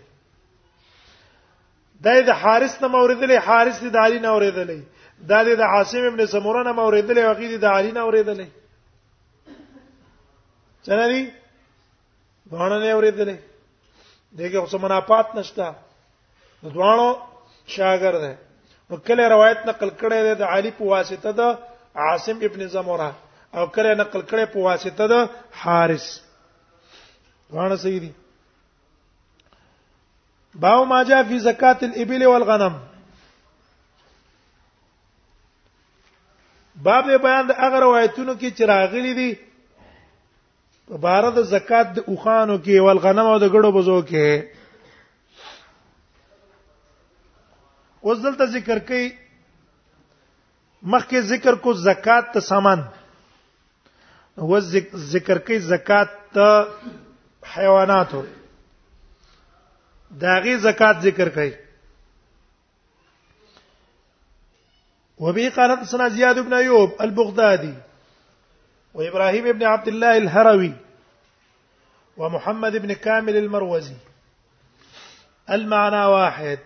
دا 2.07 2.19
د 2.33 2.43
حارث 2.43 2.77
نه 2.83 2.91
اوریدلې 2.93 3.41
حارث 3.49 3.81
د 3.85 3.97
علي 4.07 4.19
نه 4.21 4.29
اوریدلې 4.29 4.81
دا 5.33 5.43
د 5.45 5.61
عاصم 5.61 6.05
ابن 6.05 6.27
سموره 6.27 6.63
نه 6.63 6.77
اوریدلې 6.77 7.25
وقې 7.31 7.59
د 7.63 7.65
علي 7.67 7.93
نه 7.93 8.01
اوریدلې 8.01 8.47
چنه 10.87 11.05
دي 11.09 11.31
دوانو 12.53 12.79
نه 12.79 12.91
اوریدلې 12.91 13.37
دغه 14.33 14.67
څه 14.67 14.75
منافات 14.85 15.35
نشته 15.41 15.75
د 16.63 16.67
دوانو 16.77 17.17
شاګرد 17.67 18.21
دی 18.23 18.33
نو 18.91 18.97
کله 19.07 19.25
روایت 19.35 19.59
نقل 19.69 19.91
کړي 20.01 20.21
دی 20.29 20.35
د 20.39 20.43
علی 20.55 20.71
په 20.79 20.85
واسطه 20.95 21.31
د 21.41 21.43
عاصم 22.05 22.37
ابن 22.49 22.67
زمره 22.75 23.11
او 23.59 23.65
کله 23.77 23.95
نقل 23.95 24.23
کړي 24.31 24.45
په 24.53 24.59
واسطه 24.69 25.05
د 25.13 25.31
حارث 25.61 26.07
غاڼه 27.53 27.77
سیدی 27.85 28.13
باو 30.63 30.85
ما 30.85 31.03
جاء 31.09 31.23
فی 31.29 31.39
زکات 31.49 31.83
الابل 31.83 32.27
والغنم 32.27 32.75
باب 36.89 37.05
بیان 37.23 37.47
د 37.49 37.53
هغه 37.63 37.79
روایتونو 37.87 38.35
کې 38.41 38.49
چې 38.57 38.63
راغلي 38.75 39.15
دي 39.21 39.31
په 40.87 41.09
اړه 41.17 41.31
د 41.35 41.41
زکات 41.55 41.89
د 41.97 41.99
اوخانو 42.11 42.57
کې 42.65 42.77
والغنم 42.87 43.27
او 43.33 43.39
د 43.39 43.47
ګړو 43.53 43.71
بزو 43.77 44.03
کې 44.03 44.27
اوس 48.05 48.19
دلته 48.23 48.45
ذکر 48.53 48.79
کوي 48.87 49.09
مخکې 50.93 51.21
ذکر 51.31 51.55
کو 51.65 51.73
زکات 51.81 52.33
ته 52.35 52.41
سامان 52.51 52.81
و 54.37 54.59
ذکر 54.61 55.39
کوي 55.49 55.59
زکات 55.67 56.09
ته 56.37 56.65
حیواناتو 57.57 58.23
داغي 60.23 60.57
زکات 60.63 60.97
ذکر 61.03 61.29
کوي 61.37 61.53
وبه 65.19 65.51
قالت 65.57 65.85
سنا 65.93 66.09
زياد 66.17 66.39
بن 66.49 66.53
ايوب 66.61 66.91
البغدادي 67.09 67.73
وابراهيم 68.95 69.53
بن 69.53 69.63
عبد 69.77 69.89
الله 69.95 70.17
الهروي 70.17 70.73
ومحمد 72.17 72.77
بن 72.77 72.93
كامل 72.93 73.37
المروزي 73.37 73.95
المعنى 75.59 76.05
واحد 76.17 76.59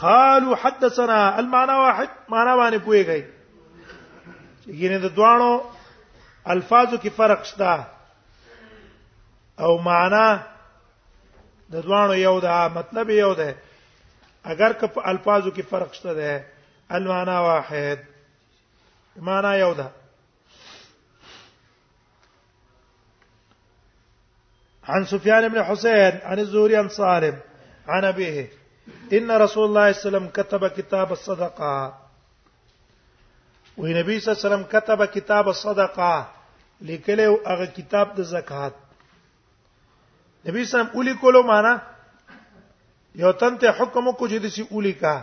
قالوا 0.00 0.56
حدثنا 0.56 1.38
المعنى 1.38 1.72
واحد 1.72 2.08
معنا 2.28 2.56
باندې 2.56 2.84
پويږي 2.84 3.24
یعنی 4.66 4.98
د 4.98 5.04
دوانو 5.16 5.60
الفاظو 6.46 6.96
کې 6.96 7.08
فرق 7.16 7.44
شته 7.44 7.84
او 9.60 9.78
معنا 9.88 10.24
د 11.72 11.76
دوانو 11.86 12.12
یو 12.14 12.38
ده 12.40 12.68
مطلب 12.68 13.10
یو 13.10 13.34
ده 13.40 13.54
اگر 14.44 14.72
که 14.72 14.86
په 14.86 15.08
الفاظو 15.10 15.50
کې 15.50 15.60
فرق 15.70 15.92
شته 15.92 16.14
ده 16.14 16.44
المعنى 16.90 17.30
واحد 17.48 17.98
معنا 19.16 19.54
یو 19.56 19.72
ده 19.74 19.90
عن 24.88 25.04
سفيان 25.04 25.48
بن 25.48 25.62
حسين 25.64 26.12
عن 26.24 26.38
الزهري 26.38 26.76
عن 26.76 26.88
صارم 26.88 27.38
عن 27.88 28.04
أبيه 28.04 28.59
ان 28.86 29.30
رسول 29.30 29.32
الله 29.32 29.46
صلى 29.46 29.68
الله 29.68 29.82
عليه 29.82 29.98
وسلم 29.98 30.26
كتب 30.28 30.66
كتاب 30.66 31.12
الصدقه 31.12 32.00
ونبي 33.76 34.20
صلى 34.20 34.32
الله 34.32 34.44
عليه 34.44 34.46
وسلم 34.56 34.64
كتب 34.80 35.04
كتاب 35.04 35.48
الصدقه 35.48 36.30
لكله 36.82 37.26
او 37.26 37.40
هغه 37.46 37.64
کتاب 37.64 38.14
د 38.16 38.20
زکات 38.30 38.72
نبی 40.48 40.64
صاحب 40.64 40.94
اولی 40.96 41.12
کولو 41.20 41.42
معنا 41.46 41.76
یو 43.24 43.32
تن 43.40 43.56
ته 43.58 43.70
حکم 43.78 44.10
کو 44.12 44.28
چې 44.28 44.38
دسی 44.46 44.62
اولی 44.70 44.92
کا 45.00 45.14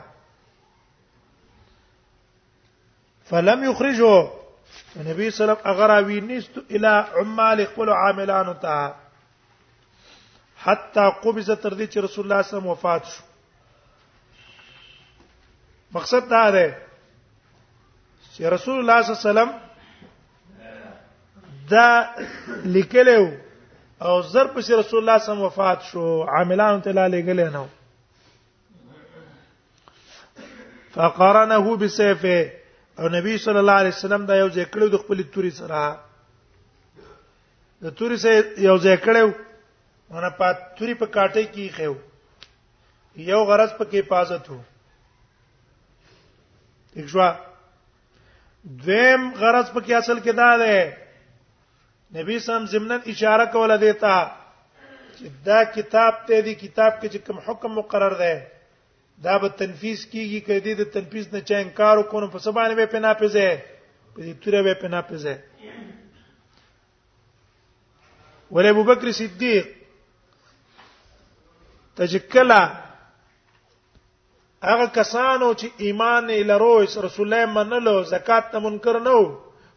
فلم 3.30 3.64
یخرجه 3.64 5.06
نبی 5.10 5.30
صلی 5.30 5.48
الله 5.48 5.66
اگر 5.72 5.90
اوی 5.96 6.20
نست 6.22 6.58
الى 6.70 7.22
عمال 7.22 7.66
خپل 7.72 7.90
عاملان 7.90 8.54
تا 8.62 8.76
حتا 10.64 11.10
قبض 11.12 11.50
تر 11.62 11.74
دې 11.74 11.88
چې 11.94 11.98
رسول 11.98 12.26
الله 12.26 12.42
صلی 12.42 12.60
الله 12.60 12.72
وفات 12.72 13.06
شو 13.14 13.27
مقصد 15.96 16.28
دا 16.30 16.52
دی 16.52 16.68
چې 18.34 18.44
رسول 18.54 18.80
الله 18.80 19.02
صلی 19.04 19.14
الله 19.14 19.30
علیه 19.30 19.30
وسلم 19.30 19.52
دا 21.70 22.06
لیکلو 22.76 23.28
او 24.08 24.22
زر 24.34 24.48
پس 24.56 24.68
رسول 24.72 25.00
الله 25.00 25.18
سم 25.30 25.40
وفات 25.42 25.80
شو 25.92 26.04
عاملان 26.40 26.76
ته 26.88 26.92
لاله 26.98 27.20
غلې 27.30 27.50
نه 27.56 27.64
فقرنه 30.98 31.68
بسيفه 31.78 32.38
او 33.00 33.06
نبی 33.18 33.34
صلی 33.48 33.58
الله 33.64 33.78
علیه 33.84 33.94
وسلم 33.98 34.22
دا 34.26 34.36
یو 34.36 34.50
ځکړو 34.50 34.86
د 34.94 34.96
خپل 35.06 35.20
توري 35.24 35.52
سره 35.62 35.82
د 37.84 37.86
توري 38.00 38.18
سره 38.28 38.38
یو 38.70 38.78
ځکړو 38.78 39.28
ونه 40.10 40.30
پات 40.40 40.56
توري 40.80 40.94
په 41.02 41.06
کاټه 41.18 41.44
کې 41.52 41.66
خېو 41.78 41.96
یو 43.34 43.42
غرض 43.50 43.72
په 43.78 43.86
کې 43.92 44.00
پازت 44.14 44.44
وو 44.52 44.60
یښوا 46.98 47.30
دیم 48.88 49.22
غرض 49.40 49.68
په 49.74 49.80
کې 49.86 49.94
اصل 50.02 50.18
کې 50.26 50.32
دا 50.42 50.52
ده 50.62 50.76
نبی 52.18 52.36
سم 52.48 52.62
زمنن 52.74 53.02
اشاره 53.14 53.46
کوله 53.56 53.78
دیتا 53.86 54.18
چې 55.18 55.26
دا 55.48 55.60
کتاب 55.76 56.14
ته 56.28 56.42
دی 56.46 56.54
کتاب 56.64 56.92
کې 57.00 57.08
چې 57.14 57.20
کوم 57.26 57.38
حکم 57.46 57.72
مقرر 57.80 58.14
ده 58.24 58.36
دا 59.28 59.34
به 59.44 59.48
تنفیذ 59.62 60.00
کیږي 60.12 60.40
کله 60.48 60.60
دې 60.66 60.74
د 60.80 60.84
تنفیذ 60.96 61.26
نه 61.36 61.40
چا 61.50 61.56
انکار 61.66 61.96
وکړو 61.98 62.28
په 62.36 62.40
سبا 62.46 62.62
نه 62.70 62.76
به 62.80 62.86
په 62.96 63.00
ناپزه 63.06 63.46
په 64.14 64.20
دې 64.26 64.34
توره 64.42 64.62
به 64.68 64.74
په 64.82 64.88
ناپزه 64.96 65.38
ولې 68.52 68.70
ابو 68.74 68.84
بکر 68.90 69.12
صدیق 69.22 69.68
تجکلا 72.02 72.62
هغه 74.66 74.86
کسانو 74.94 75.52
چې 75.54 75.68
ایمان 75.88 76.30
لرو 76.52 76.72
رسول 76.84 77.34
الله 77.34 77.46
منلو 77.58 78.04
زکات 78.12 78.52
ته 78.52 78.60
منکر 78.60 79.00
نه 79.00 79.12
وو 79.18 79.28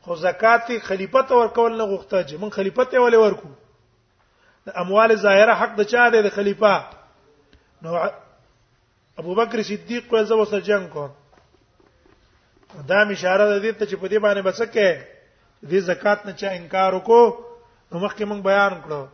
خو 0.06 0.14
زکات 0.22 0.66
خلیفہ 0.84 1.22
ته 1.28 1.34
ورکول 1.40 1.76
نه 1.76 1.84
غوښته 1.84 2.24
چې 2.24 2.34
من 2.44 2.50
خلیفہ 2.54 2.84
ته 2.92 2.98
ولې 2.98 3.16
ورکو 3.24 3.48
د 4.68 4.80
اموال 4.84 5.14
ظاهره 5.26 5.54
حق 5.62 5.76
د 5.80 5.84
چا 5.92 6.08
دی 6.16 6.22
د 6.28 6.34
خلیفہ 6.38 6.72
نو 7.82 8.00
ابو 9.18 9.34
بکر 9.40 9.62
صدیق 9.70 10.08
کو 10.10 10.22
زه 10.32 10.42
وسره 10.42 10.60
جنگ 10.72 10.88
کوم 10.98 11.10
دا 12.92 13.00
اشاره 13.00 13.44
ده 13.44 13.58
دې 13.60 13.74
ته 13.78 13.86
چې 13.86 13.96
په 13.96 14.08
دې 14.08 14.18
باندې 14.18 14.42
بسکه 14.42 15.06
دې 15.62 15.78
زکات 15.90 16.26
نه 16.30 16.38
چا 16.40 16.48
انکار 16.60 16.92
وکړو 16.92 17.34
نو 17.92 17.96
مخکې 18.00 18.24
مونږ 18.24 18.40
بیان 18.40 18.72
کړو 18.80 19.06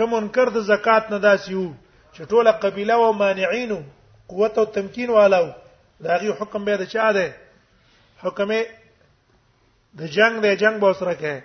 کوم 0.00 0.10
منکر 0.20 0.46
د 0.58 0.70
زکات 0.70 1.10
نه 1.16 1.18
داسې 1.18 1.50
یو 1.56 1.68
چې 2.14 2.22
ټوله 2.26 2.52
قبيله 2.64 2.96
و 3.04 3.12
مانعینو 3.20 3.82
قوت 4.28 4.58
او 4.58 4.64
تمکین 4.76 5.10
والو 5.10 5.50
داغي 6.04 6.30
حکم 6.40 6.64
به 6.64 6.76
د 6.82 6.84
چا 6.92 7.12
ده 7.16 7.28
حکم 8.22 8.48
د 9.98 10.00
جنگ 10.16 10.32
دی 10.44 10.52
جنگ 10.62 10.74
به 10.84 10.92
سره 11.00 11.14
کوي 11.20 11.36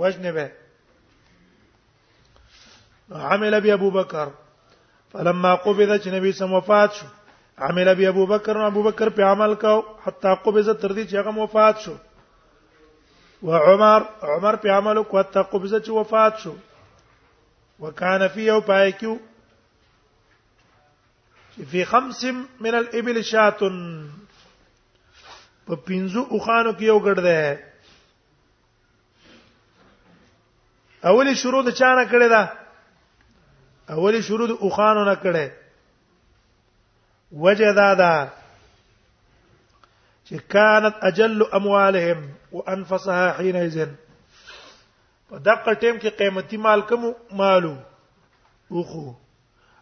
وجنه 0.00 0.30
به 0.32 0.46
عمل 3.30 3.54
بي 3.66 3.70
ابو 3.72 3.90
بکر 3.98 4.26
فلما 5.12 5.52
قبض 5.66 5.90
چې 6.02 6.08
نبی 6.14 6.30
سم 6.38 6.52
وفات 6.54 6.90
شو 6.94 7.06
عمل 7.68 7.88
بي 8.00 8.04
ابو 8.08 8.24
بکر 8.32 8.52
نو 8.60 8.64
ابو 8.66 8.80
بکر 8.88 9.08
په 9.18 9.22
عمل 9.32 9.52
کاو 9.64 9.78
حتا 10.06 10.30
قبض 10.46 10.68
تر 10.68 10.90
دې 10.92 11.04
چې 11.10 11.14
هغه 11.20 11.30
وفات 11.44 11.76
شو 11.86 11.94
وعمر 13.48 14.02
عمر 14.34 14.54
په 14.64 14.68
عمل 14.78 14.96
کو 15.02 15.14
حتا 15.20 15.40
قبض 15.42 15.72
چې 15.84 15.88
وفات 16.00 16.34
شو 16.44 16.54
وکانه 17.80 18.26
فيه 18.36 18.50
او 18.52 18.60
پای 18.72 18.88
کې 18.92 19.10
فی 21.70 21.84
خمس 21.90 22.18
من 22.60 22.74
الابل 22.74 23.18
شاتن 23.30 23.76
په 25.68 25.76
پینځو 25.86 26.20
اوخانو 26.30 26.72
کې 26.72 26.82
یو 26.84 26.98
ګډ 27.04 27.18
ده 27.26 27.38
اولی 31.12 31.34
شروع 31.42 31.62
د 31.68 31.70
چانه 31.78 32.04
کړي 32.12 32.28
دا 32.34 32.42
اولی 33.94 34.20
شروع 34.28 34.46
د 34.48 34.54
اوخانو 34.60 35.02
نه 35.04 35.14
کړي 35.24 35.46
وجه 37.32 37.70
دا 37.82 37.90
ده 37.94 38.30
چې 40.26 40.34
كانت 40.48 40.94
اجل 41.10 41.40
اموالهم 41.52 42.30
وانفسها 42.52 43.32
حينئذ 43.40 43.76
په 45.28 45.36
دقه 45.38 45.72
ټیم 45.74 45.96
کې 46.02 46.08
قیمتي 46.18 46.56
مال 46.68 46.80
کوم 46.90 47.02
مالو 47.42 47.74
اوخو 48.70 49.08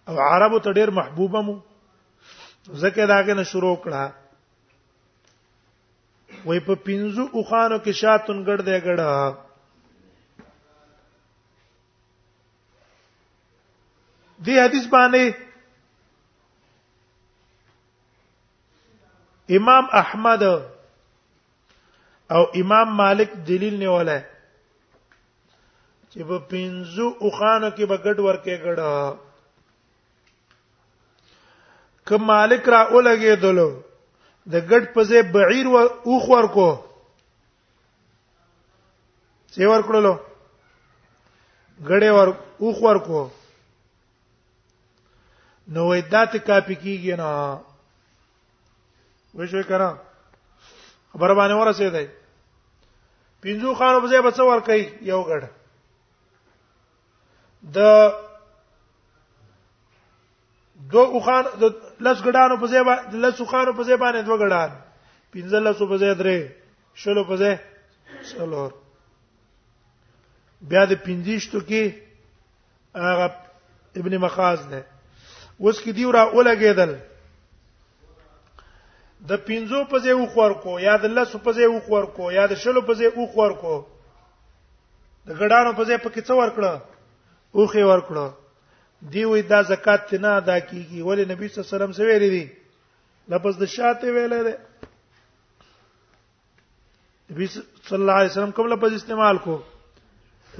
او 0.08 0.14
عربو 0.20 0.58
ته 0.64 0.70
ډیر 0.80 0.90
محبوبه 0.98 1.40
مو 1.48 1.54
زکه 2.82 3.04
داګه 3.06 3.34
نه 3.38 3.44
شروع 3.52 3.74
کړه 3.84 4.04
وای 6.48 6.60
په 6.66 6.74
پینزو 6.88 7.24
اوخانو 7.36 7.76
کې 7.84 7.92
شاتون 8.00 8.38
ګړ 8.48 8.58
دې 8.68 8.78
ګړه 8.86 9.12
دې 14.46 14.54
حدیث 14.66 14.86
باندې 14.96 15.24
امام 19.58 19.84
احمد 20.04 20.42
او 22.36 22.42
امام 22.62 22.88
مالک 23.00 23.30
دلیل 23.48 23.74
نیولای 23.84 24.20
چې 26.10 26.18
په 26.32 26.36
پینزو 26.54 27.06
اوخانو 27.22 27.68
کې 27.76 27.84
بغټ 27.92 28.18
ورکه 28.26 28.54
ګړه 28.64 28.92
ک 32.08 32.12
مالک 32.26 32.64
را 32.68 32.80
اولګې 32.92 33.34
دلو 33.42 33.70
د 34.52 34.54
ګډ 34.70 34.82
پځې 34.94 35.18
بعیر 35.34 35.66
و 35.72 35.76
اوخ 36.08 36.24
ورکو 36.34 36.68
سی 39.54 39.64
ورکړلو 39.72 40.14
ګړې 41.88 42.10
ور 42.16 42.28
اوخ 42.62 42.76
ورکو 42.88 43.20
نو 45.72 45.80
وې 45.88 46.00
دات 46.12 46.32
کاپی 46.46 46.74
کیږي 46.82 47.14
نه 47.20 47.30
وښه 49.36 49.62
کړه 49.70 49.90
خبر 51.12 51.30
باندې 51.38 51.54
ورسېدای 51.60 52.06
پینځو 53.42 53.68
خانو 53.78 53.98
په 54.02 54.08
ځای 54.10 54.20
بڅ 54.26 54.36
ور 54.50 54.60
کوي 54.68 54.84
یو 55.10 55.20
ګړ 55.28 55.40
د 57.74 57.76
دو 60.92 61.02
اوخان 61.16 61.44
د 61.60 61.64
لس 62.06 62.20
ګډانو 62.24 62.56
په 62.60 62.66
ځای 62.66 62.82
باندې 62.84 63.16
لس 63.24 63.40
اوخانو 63.40 63.72
په 63.76 63.82
ځای 63.84 63.96
باندې 63.96 64.22
دوه 64.26 64.36
ګډان 64.42 64.70
پنځه 65.32 65.58
لس 65.66 65.78
په 65.90 65.96
ځای 66.02 66.14
درې 66.20 66.40
شلو 67.02 67.24
په 67.30 67.36
ځای 67.42 67.54
څلور 68.30 68.70
بیا 70.70 70.84
د 70.92 70.94
پنځشتو 71.06 71.60
کې 71.68 71.82
هغه 73.06 73.26
ابن 74.00 74.16
مخاز 74.26 74.60
نه 74.72 74.82
اوس 75.62 75.80
کې 75.80 75.92
دی 75.96 76.04
را 76.12 76.24
ولګېدل 76.36 76.92
د 79.28 79.32
پنځو 79.48 79.84
په 79.90 79.98
ځای 80.04 80.14
وخور 80.20 80.50
کو 80.62 80.78
یا 80.86 80.96
د 81.02 81.04
لس 81.16 81.36
په 81.44 81.52
ځای 81.56 81.66
وخور 81.74 82.04
کو 82.16 82.30
یا 82.38 82.46
د 82.46 82.54
شلو 82.62 82.80
په 82.88 82.94
ځای 83.00 83.08
وخور 83.16 83.50
کو 83.64 83.74
د 85.26 85.30
ګډانو 85.40 85.72
په 85.76 85.82
ځای 85.88 85.98
په 86.04 86.08
کې 86.14 86.20
څور 86.28 86.48
کړه 86.56 86.72
اوخه 87.56 87.84
ور 87.88 88.00
کړه 88.08 88.26
دی 89.12 89.22
وې 89.24 89.42
دا 89.48 89.60
زکات 89.68 90.12
نه 90.14 90.28
ادا 90.42 90.56
کیږي 90.60 91.00
ولی 91.04 91.24
نبی 91.32 91.44
صلی 91.48 91.56
الله 91.60 91.66
علیه 91.68 91.72
وسلم 91.76 91.96
سویل 91.98 92.24
دي 92.30 92.46
لفظ 93.28 93.54
د 93.58 93.64
شاته 93.72 94.06
ویل 94.16 94.32
دي 94.46 94.54
نبی 97.30 97.44
صلی 97.88 97.98
الله 98.00 98.12
علیه 98.22 98.30
وسلم 98.30 98.50
کوم 98.58 98.66
لفظ 98.72 98.92
استعمال 98.92 99.36
کو 99.44 99.54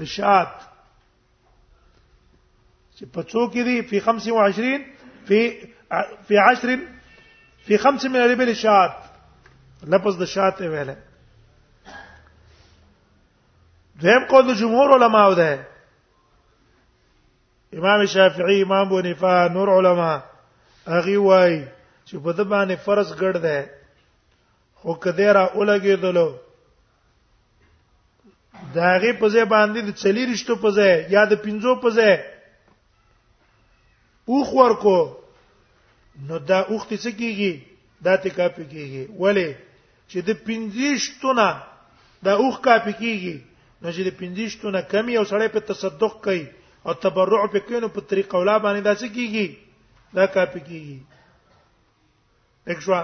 شات 0.05 0.53
چې 2.99 3.05
په 3.17 3.21
څو 3.31 3.41
کې 3.51 3.61
دي 3.67 3.77
په 3.81 3.95
25 4.13 4.55
په 5.27 5.39
په 6.29 6.35
10 6.53 6.65
په 7.67 7.75
5 7.89 8.13
من 8.15 8.21
ربل 8.33 8.49
شات 8.53 8.93
لفظ 9.95 10.13
د 10.21 10.23
شاته 10.37 10.65
ویل 10.69 10.93
دیم 14.01 14.23
قول 14.29 14.43
د 14.47 14.53
جمهور 14.59 14.87
علماو 14.99 15.33
ده 15.41 15.51
امام 17.73 18.05
شافعي 18.05 18.61
امام 18.63 18.89
بنفا 18.89 19.47
نور 19.53 19.69
علما 19.77 20.13
اغي 20.87 21.15
وای 21.17 21.65
چې 22.07 22.15
په 22.23 22.31
د 22.33 22.39
باندې 22.51 22.75
فرض 22.85 23.09
ګرځ 23.21 23.37
ده 23.45 23.57
خو 24.79 24.93
کده 25.03 25.33
را 25.33 25.45
اولګې 25.57 25.95
دلو 26.03 26.29
داغه 28.75 29.11
په 29.19 29.27
ځای 29.33 29.45
باندې 29.45 29.79
د 29.83 29.89
چلی 30.01 30.23
رښتو 30.33 30.55
په 30.63 30.69
ځای 30.77 30.93
یا 31.13 31.23
د 31.25 31.33
پنځو 31.45 31.71
په 31.83 31.89
ځای 31.97 32.15
اوخ 34.31 34.47
ورکو 34.59 34.99
نو 36.27 36.35
دا 36.49 36.59
اوخت 36.71 36.89
څه 37.03 37.09
کیږي 37.19 37.53
دا 38.05 38.13
ته 38.21 38.29
کاپ 38.37 38.55
کیږي 38.71 39.03
ولی 39.21 39.49
چې 40.09 40.19
د 40.21 40.29
پنځشتونه 40.47 41.47
دا 42.25 42.33
اوخ 42.41 42.55
کاپ 42.65 42.85
کیږي 43.01 43.37
نو 43.81 43.87
چې 43.95 44.01
د 44.09 44.11
پنځشتونه 44.19 44.79
کمی 44.91 45.13
او 45.19 45.23
سړی 45.31 45.47
په 45.55 45.59
تصدق 45.69 46.13
کوي 46.25 46.45
او 46.85 46.93
تبرع 46.93 47.45
پکینو 47.47 47.87
په 47.87 48.01
طریقه 48.01 48.37
ولا 48.37 48.55
باندې 48.63 48.81
دا 48.81 48.95
څه 48.95 49.07
کیږي 49.15 49.57
دا 50.15 50.25
کاپی 50.35 50.59
کیږي 50.67 50.99
دښوا 52.67 53.01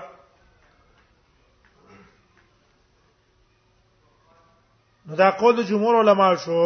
نو 5.08 5.14
دا 5.22 5.30
قول 5.40 5.56
د 5.60 5.66
جمهور 5.70 5.96
علما 6.02 6.28
شو 6.44 6.58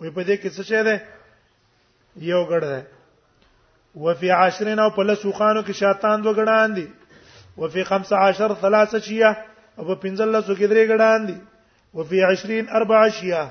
وي 0.00 0.10
په 0.16 0.22
دې 0.26 0.36
کې 0.40 0.50
څه 0.56 0.62
شه 0.68 0.82
ده 0.86 0.96
یو 2.30 2.40
ګړ 2.50 2.62
ده 2.70 2.80
وفي 4.06 4.28
20 4.38 4.82
او 4.86 4.90
په 4.96 5.02
لسوخانو 5.10 5.62
کې 5.66 5.74
شیطان 5.82 6.22
دو 6.24 6.32
ګډان 6.38 6.74
دي 6.74 6.86
وفي 7.64 7.84
15 7.92 8.56
ثلاثه 8.64 8.98
شیه 9.06 9.32
او 9.78 9.82
په 9.88 9.94
15 9.94 10.58
کې 10.58 10.66
درې 10.72 10.84
ګډان 10.90 11.26
دي 11.26 11.36
وفي 12.00 12.18
20 12.32 12.74
اربع 12.80 13.04
شیه 13.20 13.42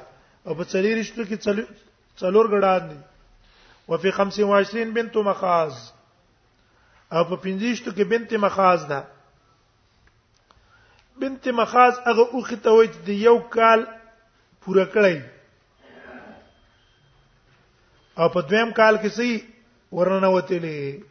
او 0.48 0.56
په 0.58 0.64
30 0.76 1.32
کې 1.32 1.64
څلور 2.20 2.46
غړان 2.52 2.90
دي 2.90 3.00
وفي 3.88 4.12
25 4.12 4.94
بنت 4.94 5.18
مخاز 5.18 5.92
او 7.12 7.24
په 7.30 7.36
25 7.36 7.96
کې 7.98 8.04
بنت 8.10 8.34
مخاز 8.34 8.82
ده 8.86 9.04
بنت 11.22 11.48
مخاز 11.48 11.94
هغه 12.08 12.26
اوخه 12.34 12.56
ته 12.56 12.72
وایي 12.72 12.90
د 13.08 13.10
یو 13.28 13.40
کال 13.56 13.86
پوره 14.64 14.86
کړی 14.86 15.22
او 18.20 18.28
په 18.30 18.42
دویم 18.42 18.72
کال 18.72 18.96
کې 18.98 19.08
سي 19.10 19.46
ورننوتلې 19.92 21.04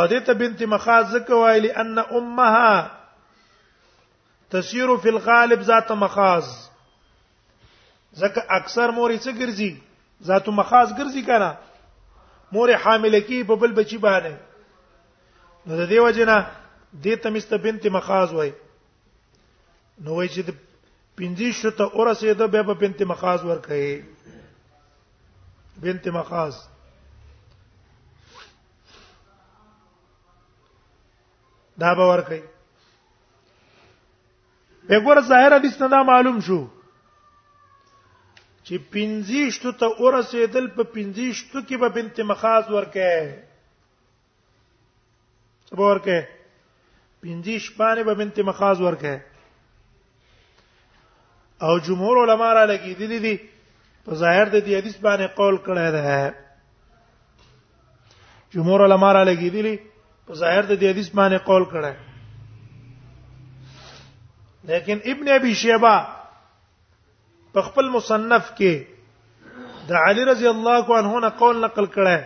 اده 0.00 0.20
ته 0.26 0.32
بنت 0.34 0.62
مخاز 0.74 1.06
زکه 1.14 1.34
وایلی 1.36 1.70
ان 1.72 1.98
امها 1.98 3.00
تسير 4.50 4.96
في 5.02 5.08
الغالب 5.08 5.60
ذات 5.70 5.92
مخاز 6.04 6.52
ځکه 8.20 8.40
اکثر 8.58 8.86
مور 8.98 9.10
څه 9.24 9.30
ګرځي 9.40 9.70
ذات 10.30 10.48
مخاز 10.48 10.88
ګرځي 10.98 11.22
کنه 11.26 11.50
مور 12.56 12.68
حامل 12.84 13.14
کی 13.28 13.38
په 13.50 13.54
بل 13.62 13.70
بچی 13.78 13.98
باندې 14.06 14.34
نو 15.66 15.72
د 15.78 15.82
دې 15.90 16.00
وجنه 16.06 16.36
دې 16.92 17.14
تمست 17.22 17.52
بنت 17.68 17.82
مخاز 17.98 18.28
وای 18.36 18.52
نو 20.04 20.10
وای 20.16 20.28
چې 20.34 20.40
پنځه 21.16 21.52
شته 21.62 21.84
اورسه 21.84 22.32
ده 22.34 22.46
به 22.46 22.60
په 22.72 22.76
بنت 22.86 22.98
مخاز 23.14 23.40
ورکه 23.44 23.76
بنت 25.86 26.04
مخاز 26.18 26.54
دا 31.80 31.90
به 32.00 32.04
ورکه 32.12 32.40
به 34.88 34.96
ګور 35.00 35.18
ظاهر 35.32 35.52
حدیث 35.58 35.74
نه 35.82 35.98
معلوم 36.12 36.38
شو 36.48 36.60
چې 38.68 38.78
پنځیشتو 38.94 39.70
ته 39.80 39.86
ورسېدل 40.02 40.66
په 40.76 40.82
پنځیشتو 40.94 41.58
کې 41.66 41.76
به 41.84 41.88
بنت 41.96 42.16
مخاز 42.32 42.64
ورکه 42.70 43.08
څه 45.66 45.72
ورکه 45.80 46.16
پنځیش 47.22 47.62
باندې 47.80 48.02
به 48.10 48.14
بنت 48.20 48.36
مخاز 48.50 48.78
ورکه 48.86 49.14
او 51.68 51.74
جمهور 51.88 52.16
علما 52.24 52.50
را 52.54 52.64
لګیدلی 52.72 53.18
دي 53.26 53.36
په 54.04 54.12
ظاهر 54.22 54.46
د 54.54 54.56
دې 54.66 54.72
حدیث 54.78 54.96
باندې 55.08 55.26
قول 55.40 55.56
کړی 55.66 55.88
دی 55.96 56.22
جمهور 58.54 58.80
علما 58.86 59.10
را 59.18 59.22
لګیدلی 59.30 59.74
په 60.30 60.34
ظاهر 60.44 60.64
د 60.64 60.72
دې 60.80 60.86
حدیث 60.94 61.08
باندې 61.18 61.38
قول 61.50 61.64
کړی 61.74 61.94
لیکن 64.70 64.96
ابن 65.12 65.26
ابي 65.34 65.52
شيبه 65.60 65.94
په 67.52 67.62
خپل 67.66 67.88
مصنف 67.96 68.50
کې 68.58 68.74
د 69.88 69.98
علي 70.08 70.24
رضی 70.32 70.46
الله 70.54 70.84
عنه 70.98 71.14
نه 71.24 71.30
قول 71.40 71.56
نقل 71.64 71.86
کړه 71.94 72.18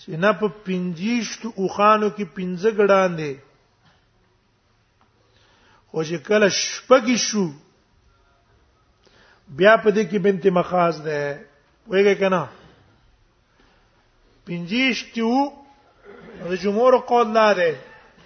چې 0.00 0.10
نه 0.24 0.30
په 0.40 0.46
پنځیشت 0.66 1.42
اوخانو 1.60 2.08
کې 2.16 2.24
پنځه 2.36 2.70
ګډان 2.78 3.10
دي 3.20 3.32
خو 5.90 6.02
چې 6.08 6.16
کله 6.30 6.46
شپږی 6.60 7.18
شو 7.26 7.44
بیا 9.60 9.74
په 9.82 9.90
دې 9.96 10.04
کې 10.10 10.18
بنت 10.26 10.44
مخاز 10.58 10.94
ده 11.06 11.20
وایي 11.90 12.14
کنه 12.20 12.42
پنځیشت 14.46 15.16
او 15.26 15.34
د 16.48 16.52
جمهور 16.66 16.94
قول 17.10 17.28
لاره 17.38 17.70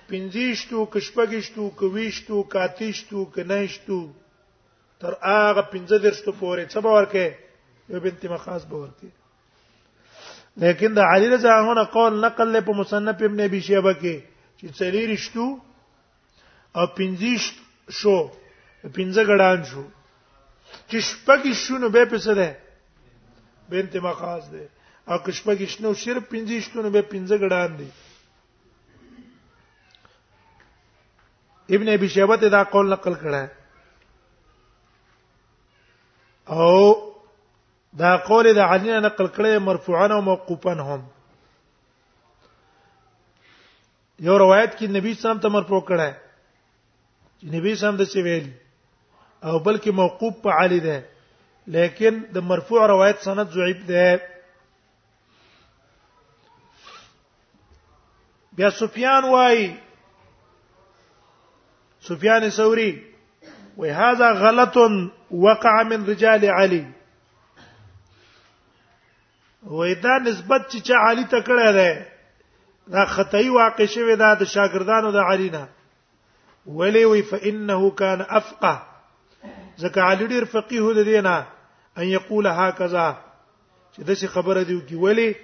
پنځیشتو 0.09 0.78
کشپګشتو 0.96 1.64
کويشتو 1.80 2.42
کاتیشتو 2.54 3.24
کنهشتو 3.35 4.00
تر 5.05 5.14
هغه 5.29 5.62
15 5.62 5.99
درشتو 6.07 6.31
پورې 6.40 6.64
څه 6.73 6.81
باور 6.87 7.05
کې 7.12 7.37
یو 7.93 8.01
بنت 8.05 8.25
مخاص 8.35 8.62
باور 8.73 8.88
کې 9.01 9.09
لیکن 10.62 10.95
د 10.99 11.11
علی 11.14 11.29
رضی 11.35 11.49
الله 11.49 11.71
عنه 11.75 11.85
قول 11.97 12.14
نقل 12.27 12.49
له 12.57 12.61
په 12.69 12.73
مصنف 12.81 13.23
ابن 13.29 13.40
ابي 13.49 13.61
شيبه 13.69 13.93
کې 14.01 14.17
چې 14.59 14.67
څلې 14.79 15.03
رښتو 15.12 15.45
او 16.79 16.87
15 16.99 17.97
شو 18.01 18.14
15 19.01 19.29
غړان 19.33 19.59
شو 19.73 19.85
چې 20.88 20.97
شپږ 21.11 21.43
شونه 21.64 21.88
به 21.97 22.05
په 22.12 22.19
څه 22.25 22.33
ده 22.38 22.51
بنت 23.75 23.97
مخاص 24.07 24.45
ده 24.55 24.64
او 25.11 25.19
کشپږ 25.27 25.59
شنو 25.75 25.95
شر 26.03 26.21
15 26.33 26.61
شونه 26.69 26.88
به 26.97 27.03
15 27.19 27.38
غړان 27.45 27.71
دي 27.83 27.90
ابن 31.77 31.88
ابي 31.99 32.09
شيبه 32.17 32.37
دا 32.57 32.62
قول 32.77 32.88
نقل 32.97 33.14
کړه 33.27 33.62
او 36.46 36.96
دا 37.98 38.16
قول 38.26 38.46
د 38.54 38.59
علی 38.70 38.88
نه 38.90 38.98
نقل 39.00 39.26
کړي 39.37 39.59
مرفوعا 39.68 40.07
او 40.14 40.20
موقوفا 40.22 40.72
هم 40.88 41.00
یو 44.26 44.38
روایت 44.38 44.72
کې 44.78 44.87
نبی 44.96 45.14
صاحب 45.22 45.42
ته 45.42 45.48
مرفوع 45.48 45.80
کړه 45.88 46.11
چې 47.38 47.44
نبی 47.57 47.74
صاحب 47.80 47.96
د 47.98 48.02
څه 48.12 48.18
ویل 48.24 48.46
او 49.46 49.59
بلکې 49.59 49.90
موقوف 49.90 50.35
په 50.42 50.50
علی 50.59 50.80
ده 50.80 51.02
لیکن 51.76 52.14
د 52.35 52.42
مرفوع 52.50 52.87
روایت 52.88 53.18
سند 53.24 53.48
ضعیف 53.61 53.85
ده 53.87 54.20
بیا 58.57 58.70
سفیان 58.70 59.24
وای 59.24 59.66
سفیان 62.09 62.50
ثوری 62.57 62.90
وای 63.77 63.91
هاذا 63.91 64.31
غلط 64.33 64.77
وقع 65.31 65.83
من 65.83 66.07
رجال 66.07 66.45
علي 66.45 66.87
وای 69.63 69.95
دا 69.95 70.19
نسبت 70.25 70.63
چې 70.73 70.79
چا 70.89 70.95
علي 70.95 71.25
ته 71.25 71.41
کړه 71.47 71.71
ده 71.79 72.07
دا 72.93 73.05
خطای 73.07 73.49
واقع 73.49 73.85
شوی 73.87 74.17
دا 74.17 74.35
د 74.35 74.43
شاګردانو 74.55 75.11
د 75.11 75.17
علي 75.17 75.51
نه 75.51 75.69
ولی 76.67 77.05
وی 77.05 77.23
فانه 77.23 77.91
کان 77.91 78.21
افقه 78.29 78.77
ځکه 79.83 79.99
علي 80.11 80.27
ډیر 80.27 80.45
فقيه 80.45 80.93
د 80.95 80.99
دینه 81.09 81.47
ان 81.99 82.05
یقول 82.19 82.47
هكذا 82.47 83.17
چې 83.97 84.01
دغه 84.01 84.27
خبره 84.27 84.63
دی 84.63 84.81
کی 84.89 84.95
ولی 84.97 85.35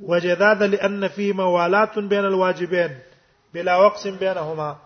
وجداد 0.00 0.62
لان 0.62 1.08
فيه 1.08 1.32
موالات 1.32 1.98
بين 1.98 2.24
الواجبين 2.24 2.92
بلا 3.54 3.76
وقس 3.76 4.06
بينهما 4.06 4.76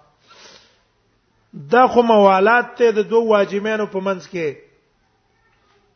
دا 1.70 1.86
خو 1.86 2.02
موالات 2.02 2.74
ته 2.78 2.90
د 2.92 2.98
دوه 3.08 3.26
واجبینو 3.28 3.86
په 3.86 4.00
منځ 4.00 4.26
کې 4.28 4.54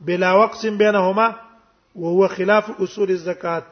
بلا 0.01 0.33
وقص 0.35 0.64
بینهما 0.64 1.35
وهو 1.94 2.29
خلاف 2.35 2.71
اصول 2.79 3.11
الزکات 3.11 3.64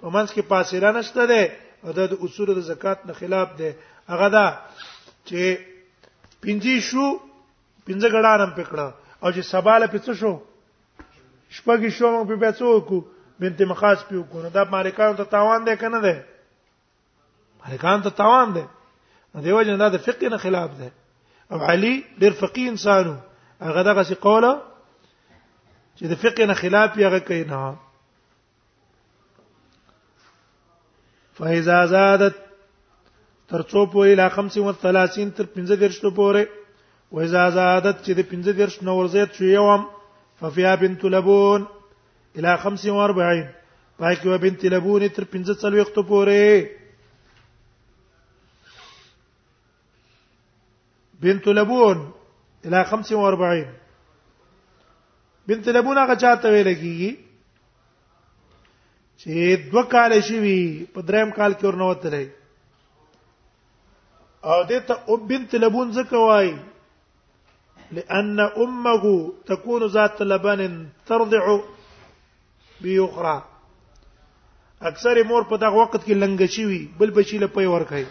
په 0.00 0.08
منځ 0.10 0.32
کې 0.32 0.42
فاصله 0.48 0.90
نشته 0.98 1.26
ده 1.26 1.52
او 1.84 1.92
د 1.92 2.12
اصول 2.28 2.54
د 2.54 2.60
زکات 2.66 3.06
نه 3.06 3.12
خلاف 3.12 3.56
ده 3.62 3.76
هغه 4.08 4.28
دا 4.36 4.46
چې 5.24 5.58
پنځه 6.42 6.80
شو 6.90 7.06
پنځه 7.86 8.08
غړانم 8.08 8.52
پکړه 8.60 8.88
او 9.24 9.32
چې 9.32 9.40
سباله 9.40 9.86
پڅ 9.86 10.12
شو 10.12 10.36
شپږ 11.56 11.88
شو 11.88 12.10
موږ 12.10 12.28
په 12.28 12.36
پیسو 12.44 12.80
کو 12.80 13.00
بنت 13.40 13.60
مخاص 13.72 14.04
پیو 14.08 14.22
کو 14.30 14.42
دا 14.54 14.64
مالکانو 14.76 15.16
ته 15.16 15.24
تاوان 15.24 15.64
ده 15.64 15.76
کنه 15.76 16.00
ده 16.00 16.24
مالکانو 17.66 18.02
ته 18.02 18.10
تاوان 18.10 18.52
ده 18.52 18.66
دیو 19.44 19.62
جن 19.62 19.78
دا 19.78 19.88
د 19.88 20.02
فقې 20.04 20.30
نه 20.30 20.36
خلاف 20.36 20.70
ده 20.78 20.90
او 21.52 21.58
علي 21.70 21.92
ډېر 22.20 22.32
فقيه 22.42 22.66
انسانو 22.72 23.14
هغه 23.66 23.82
دغه 23.88 24.02
څه 24.08 24.14
قوله 24.24 24.52
چې 25.96 26.04
د 26.12 26.14
فقه 26.22 26.44
نه 26.50 26.54
خلاف 26.60 26.90
یې 26.96 27.02
هغه 27.08 27.18
کوي 27.28 27.44
نه 27.52 27.62
فاذا 31.38 31.78
زادت 31.94 32.36
ترڅو 33.52 33.80
په 33.92 34.00
اله 34.12 34.26
35 34.38 35.36
تر 35.36 35.46
50 35.54 35.82
درشتو 35.84 36.08
پورې 36.18 36.42
واذا 37.16 37.44
زادت 37.58 37.96
چې 38.04 38.12
د 38.18 38.20
50 38.30 38.60
درش 38.62 38.74
نو 38.86 38.92
ورزيت 38.98 39.30
شو 39.38 39.44
یوم 39.58 39.82
ففيا 40.40 40.72
بنت 40.80 41.02
لبون 41.04 41.62
اله 42.38 42.52
45 42.64 43.46
پای 43.98 44.14
کې 44.16 44.28
بنت 44.44 44.60
لبون 44.72 45.02
تر 45.08 45.24
50 45.24 45.54
څلوي 45.62 45.80
وخت 45.82 45.96
پورې 46.08 46.79
بنت 51.22 51.48
لبون 51.48 51.98
الى 52.64 52.84
45 52.84 53.74
بنت 55.48 55.68
لبون 55.76 55.98
هغه 55.98 56.14
چاته 56.14 56.52
ویل 56.54 56.70
کیږي 56.82 57.10
چې 59.20 59.32
دوه 59.72 59.82
کال 59.94 60.12
شي 60.28 60.38
وي 60.44 60.60
په 60.94 61.00
دریم 61.10 61.30
کال 61.38 61.52
کې 61.52 61.66
ورنوتلې 61.68 62.26
او 64.50 64.62
دته 64.70 64.94
او 65.08 65.16
بنت 65.32 65.54
لبون 65.64 65.88
ځکه 66.00 66.16
وایي 66.28 66.56
لأن 67.98 68.40
أمه 68.62 69.04
تكون 69.46 69.86
ذات 69.94 70.22
لبن 70.32 70.60
ترضع 71.06 71.44
بيخرى 72.80 73.38
اکثر 74.90 75.24
مور 75.30 75.42
په 75.52 75.56
دغه 75.56 75.76
وخت 75.76 76.02
کې 76.06 76.16
لنګ 76.22 76.40
شي 76.58 76.66
وي 76.72 76.82
بل 76.98 77.10
بچی 77.20 77.38
له 77.44 77.56
پي 77.56 77.66
ور 77.72 77.84
کوي 77.94 78.08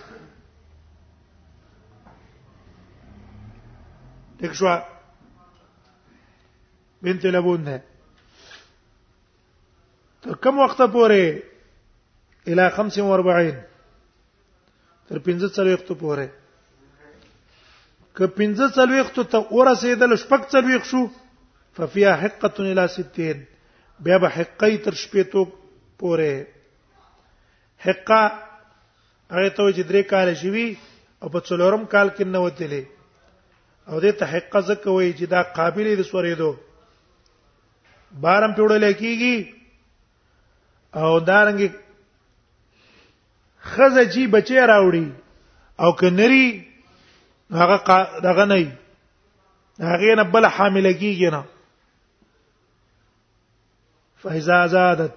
دغه 4.42 4.54
شو 4.60 4.68
بنت 7.04 7.24
لبون 7.34 7.64
ده 7.68 7.76
تر 10.22 10.36
کوم 10.44 10.56
وخت 10.64 10.80
پورې 10.96 11.24
اله 12.52 12.66
45 12.78 13.54
تر 15.10 15.20
50 15.28 15.52
څلويخت 15.58 15.90
پورې 16.02 16.28
ک 18.14 18.20
50 18.40 18.76
څلويخت 18.78 19.18
ته 19.34 19.40
ورسېدل 19.58 20.12
شپږ 20.24 20.42
څلويخ 20.54 20.82
شو 20.92 21.02
ففيها 21.78 22.16
حقه 22.24 22.56
الى 22.72 22.88
60 22.98 23.38
بیا 24.08 24.18
به 24.22 24.30
حقې 24.38 24.76
تر 24.84 24.94
شپې 25.04 25.24
تو 25.32 25.42
پورې 26.00 26.46
حقه 27.88 28.22
هغه 29.32 29.50
ته 29.56 29.72
چې 29.76 29.82
درې 29.90 30.04
کال 30.14 30.28
شي 30.42 30.50
وي 30.56 30.68
او 31.22 31.28
په 31.30 31.40
څلورم 31.48 31.84
کال 31.96 32.08
کې 32.18 32.24
نو 32.36 32.42
وتلې 32.48 32.84
او 33.90 34.00
دې 34.04 34.12
ته 34.22 34.26
حق 34.34 34.54
ځکه 34.70 34.88
وایي 34.96 35.12
چې 35.18 35.26
دا 35.34 35.42
قابلیت 35.58 35.98
د 36.00 36.04
سورېدو 36.12 36.50
بارم 38.24 38.52
پیوړل 38.58 38.86
کېږي 39.02 39.36
او 41.02 41.20
دارنګ 41.30 41.62
خزه 43.70 44.04
چی 44.14 44.22
بچی 44.36 44.58
راوړي 44.72 45.06
او 45.84 45.90
کنری 46.00 46.46
هغه 47.62 47.78
دغه 48.28 48.46
نه 48.52 48.60
هغه 49.92 50.12
نه 50.22 50.24
بل 50.38 50.46
حامل 50.56 50.88
کیږي 51.02 51.30
نه 51.38 51.44
فاذا 54.22 54.66
زادت 54.78 55.14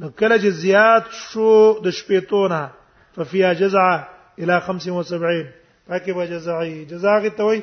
نو 0.00 0.06
کله 0.18 0.36
چې 0.42 0.48
زیات 0.64 1.04
شو 1.26 1.52
د 1.84 1.94
شپې 1.98 2.18
تونه 2.30 2.70
ففيا 3.14 3.50
جزعه 3.54 4.08
الى 4.38 4.60
75 4.60 5.46
پکې 5.88 6.12
به 6.16 6.24
جزای 6.32 6.70
جزا 6.90 7.14
کې 7.22 7.30
ته 7.36 7.42
وای 7.48 7.58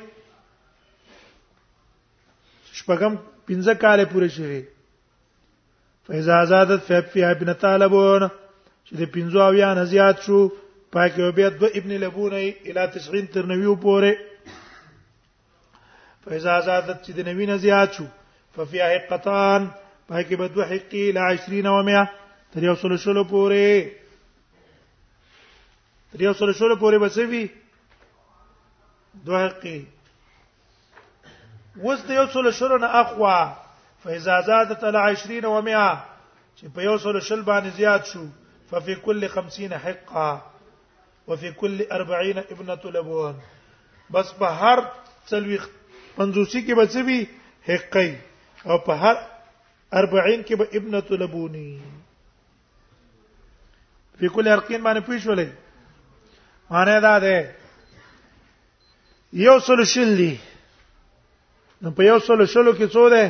شپږم 2.78 3.14
پنځه 3.48 3.74
کال 3.84 4.00
پوره 4.14 4.28
شوه 4.36 4.60
فإذا 6.08 6.38
زادت 6.52 6.82
فيها 7.12 7.30
ابن 7.36 7.50
طالبون 7.66 8.24
چې 8.86 8.94
د 9.02 9.12
پنځو 9.16 9.40
اویا 9.48 9.70
نه 9.78 9.84
زیات 9.94 10.18
شو 10.28 10.40
پاکي 10.96 11.22
او 11.24 11.32
بیا 11.40 11.50
دو 11.60 11.68
ابن 11.82 11.92
لبونه 12.04 12.42
اله 12.70 12.86
90 12.98 13.22
تر 13.36 13.44
90 13.46 13.82
پورې 13.86 14.12
فإذا 16.24 16.56
زادت 16.70 17.00
چې 17.06 17.12
د 17.18 17.20
90 17.30 17.50
نه 17.54 17.58
زیات 17.66 17.90
شو 18.00 18.06
ففيها 18.56 18.88
حقتان 18.96 19.62
پاکي 20.10 20.36
به 20.42 20.48
دو 20.48 20.64
حقي 20.72 21.04
ل 21.20 21.36
20 21.36 21.70
و 21.74 21.84
100 21.92 22.06
تر 22.56 22.64
یو 22.64 22.76
سلو 22.86 22.98
شلو 23.06 23.24
پورې 23.24 23.90
تر 26.14 26.22
یو 26.28 26.34
سلو 26.34 26.54
شلو 26.62 26.76
پورې 26.76 26.98
بسوي 27.06 27.44
دوه 29.24 29.48
حقي 29.50 29.84
وست 31.84 32.10
یو 32.10 32.26
سل 32.34 32.52
شلون 32.60 32.84
اخوا 32.84 33.54
فاذا 34.04 34.42
زادت 34.48 34.84
على 34.84 35.00
20 35.00 35.46
و 35.46 35.62
100 35.62 36.04
چې 36.60 36.66
په 36.76 36.82
یو 36.88 36.98
سل 36.98 37.20
شل 37.20 37.42
باندې 37.42 37.78
زیات 37.78 38.06
شو 38.12 38.24
ففي 38.70 38.96
كل 38.96 39.28
50 39.38 39.74
حقه 39.74 40.42
وفي 41.28 41.52
كل 41.52 41.86
40 41.92 42.44
ابنه 42.52 42.92
لبون 42.98 43.40
بس 44.16 44.32
په 44.40 44.46
هر 44.62 44.80
څلويخ 45.30 45.64
پنځوسی 46.18 46.68
کې 46.68 46.80
به 46.80 46.88
څه 46.96 47.06
وي 47.06 47.28
حقي 47.68 48.16
او 48.72 48.78
په 48.90 48.94
هر 49.04 49.16
40 50.00 50.48
کې 50.48 50.54
به 50.64 50.70
ابنه 50.82 51.04
لبوني 51.12 51.82
په 54.20 54.30
کل 54.30 54.48
ارقین 54.54 54.84
باندې 54.84 55.14
پېښولې 55.14 56.74
معنی 56.76 57.00
دا 57.02 57.20
ده 57.20 57.34
یو 59.44 59.58
سل 59.60 59.84
شل 59.84 60.16
دي 60.18 60.34
نو 61.82 61.92
په 61.96 62.04
یو 62.04 62.20
سل 62.28 62.46
شلو 62.52 62.74
کې 62.76 62.88
څو 62.94 63.10
ده 63.14 63.26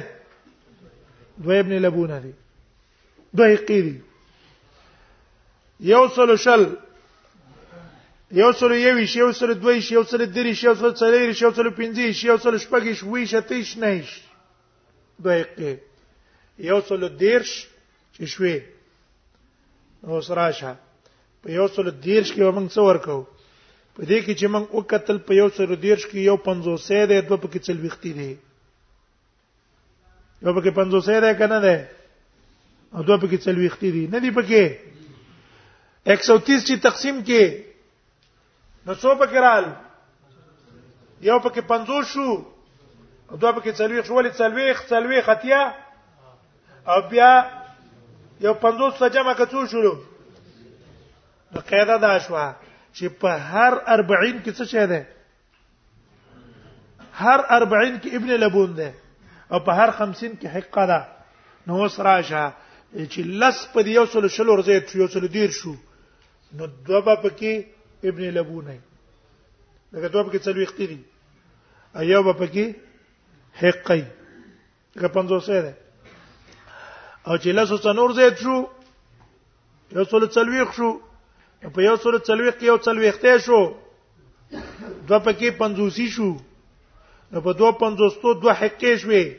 دوه 1.46 1.58
ابن 1.60 1.72
لبونه 1.86 2.20
دي 2.26 2.32
دوه 3.40 3.56
قیدی 3.70 3.96
یو 5.92 6.04
سل 6.18 6.36
شل 6.46 6.68
یو 8.42 8.52
سل 8.60 8.72
یو 8.82 8.96
شی 9.06 9.20
یو 9.20 9.32
سل 9.40 9.54
دوه 9.64 9.80
شی 9.88 9.94
یو 9.96 10.04
سل 10.12 10.26
درې 10.26 10.54
شی 10.62 10.66
یو 10.68 10.76
سل 10.84 10.94
څلور 11.02 11.34
شی 11.40 11.46
یو 11.46 11.52
سل 11.60 11.70
پنځه 11.70 12.12
شی 12.22 12.28
یو 12.28 12.38
سل 12.44 12.58
شپږ 12.58 12.94
شی 13.00 13.06
وی 13.16 13.26
شته 13.34 13.62
شي 13.72 13.80
نه 13.80 14.02
شي 14.14 14.22
دوه 15.26 15.42
قید 15.60 15.80
یو 16.72 16.82
سل 16.88 17.08
دیرش 17.20 17.58
چې 18.14 18.26
شوي 18.36 18.58
نو 20.04 20.22
سراشه 20.30 20.76
په 21.42 21.50
یو 21.60 21.68
سل 21.68 21.92
دیرش 21.92 22.32
کې 22.34 22.52
موږ 22.52 22.74
څور 22.80 22.96
کوو 23.08 23.26
په 23.96 24.04
دې 24.10 24.20
کې 24.26 24.34
چې 24.40 24.46
موږ 24.54 24.66
وکتل 24.78 25.18
په 25.28 25.32
یو 25.42 25.48
سره 25.58 25.74
دیرش 25.84 26.04
کې 26.10 26.20
یو 26.30 26.36
500 26.48 27.10
دی 27.12 27.20
د 27.30 27.32
په 27.44 27.48
کې 27.52 27.60
چل 27.68 27.78
وختي 27.86 28.12
دی 28.18 28.32
یو 30.44 30.52
په 30.56 30.62
کې 30.64 30.72
500 30.80 31.22
دی 31.26 31.32
کنه 31.42 31.60
دی 31.66 31.76
او 32.96 33.02
دوه 33.08 33.18
په 33.22 33.28
کې 33.30 33.38
چل 33.46 33.58
وختي 33.66 33.90
دی 33.96 34.04
نه 34.14 34.20
دی 34.24 34.32
په 34.40 34.44
کې 34.50 34.64
130 36.16 36.68
چې 36.68 36.76
تقسیم 36.88 37.18
کې 37.28 37.44
نو 38.86 38.94
څو 39.04 39.10
په 39.24 39.28
کرال 39.36 39.66
یو 41.30 41.38
په 41.48 41.56
کې 41.56 41.72
50 41.72 42.12
شو 42.12 42.30
او 43.30 43.36
دوه 43.42 43.52
په 43.56 43.62
کې 43.64 43.72
چل 43.78 43.92
وخت 43.98 44.12
ولې 44.18 44.32
چل 44.40 44.54
وخت 44.60 44.86
چل 44.94 45.06
وخت 45.12 45.30
اتیا 45.38 45.62
او 46.92 46.98
بیا 47.16 47.32
یو 48.48 48.54
500 48.68 48.92
سجمه 49.02 49.34
کڅو 49.42 49.60
شو 49.72 49.82
نو 51.54 51.68
قاعده 51.72 51.98
دا 52.06 52.14
شوه 52.28 52.46
چې 52.98 53.08
په 53.22 53.30
هر 53.52 53.74
40 53.92 54.42
کې 54.44 54.52
څه 54.58 54.66
شی 54.72 54.86
ده 54.92 55.02
هر 57.24 57.40
40 57.74 58.00
کې 58.02 58.10
ابن 58.18 58.30
لبون 58.44 58.72
ده 58.80 58.90
او 59.52 59.60
په 59.68 59.72
هر 59.80 59.90
50 60.00 60.38
کې 60.40 60.48
حقه 60.56 60.84
ده 60.92 61.02
نو 61.68 61.74
اوس 61.84 61.96
راشه 62.08 62.44
چې 63.12 63.20
لس 63.44 63.58
په 63.74 63.80
یو 63.98 64.06
سل 64.14 64.26
شل 64.38 64.48
ورځې 64.54 64.74
یو 65.04 65.08
سل 65.16 65.28
دیر 65.38 65.52
شو 65.62 65.74
نو 66.58 66.64
دوبه 66.90 67.16
پکې 67.24 67.54
ابن 68.12 68.24
لبون 68.38 68.66
نه 68.72 68.78
دغه 69.94 70.08
دوبه 70.14 70.30
کې 70.32 70.40
څلوي 70.46 70.66
اختیری 70.68 71.00
ایوب 72.04 72.28
پکې 72.40 72.66
حقي 73.62 74.04
که 75.02 75.08
500 75.18 75.66
ده 75.66 75.74
او 77.28 77.38
چې 77.38 77.50
لاسو 77.60 77.78
څنور 77.88 78.14
زید 78.22 78.36
شو 78.46 78.58
یو 79.96 80.06
څلور 80.06 80.30
څلويخ 80.38 80.74
شو 80.80 80.92
په 81.74 81.82
یو 81.84 81.96
سره 82.04 82.20
چلويخت 82.28 82.64
یو 82.64 82.78
چلويخته 82.78 83.38
شو 83.46 83.60
دو 85.08 85.20
پکې 85.24 85.50
50 85.62 86.10
شو 86.16 86.30
نو 87.32 87.42
په 87.48 87.54
دو 87.62 87.72
50 87.82 88.18
تو 88.24 88.34
دوه 88.42 88.54
حقې 88.62 88.94
شوې 89.02 89.38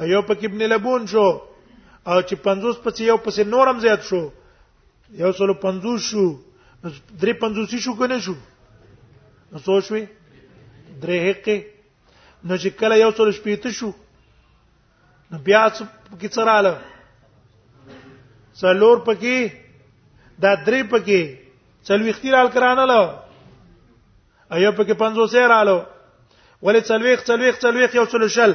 ایو 0.00 0.22
پکې 0.22 0.46
ابن 0.46 0.62
لبون 0.74 1.06
شو 1.14 1.24
او 2.06 2.16
چې 2.20 2.34
50 2.46 2.80
پسې 2.84 3.02
یو 3.02 3.16
پسې 3.26 3.42
نورم 3.54 3.80
زیات 3.86 4.02
شو 4.10 4.22
یو 5.22 5.32
سره 5.40 5.54
50 5.64 5.98
شو 6.06 6.24
درې 7.20 7.34
50 7.44 7.84
شو 7.88 7.94
کنه 8.00 8.20
شو 8.28 8.34
نو 9.52 9.58
څو 9.58 9.80
شوې 9.80 10.06
درې 10.06 11.18
حقې 11.26 11.58
نو 12.44 12.56
چې 12.56 12.68
کله 12.82 12.96
یو 13.02 13.10
سره 13.20 13.32
شپېته 13.32 13.70
شو 13.80 13.92
نو 15.30 15.38
بیا 15.50 15.62
څه 15.70 15.84
کې 16.20 16.28
څراله 16.28 16.78
څلور 18.64 18.96
پکې 19.06 19.50
دا 20.44 20.52
درې 20.64 20.82
پکې 20.94 21.22
څلويختی 21.88 22.30
رال 22.32 22.48
کرانه 22.54 22.84
له 22.92 23.00
ایا 24.54 24.70
په 24.76 24.84
کې 24.84 24.94
500 25.02 25.50
رالو 25.52 25.78
ولې 26.62 26.80
څلويخ 26.90 27.18
څلويخ 27.30 27.54
څلويخ 27.64 27.90
یو 27.98 28.04
څل 28.14 28.26
شل 28.36 28.52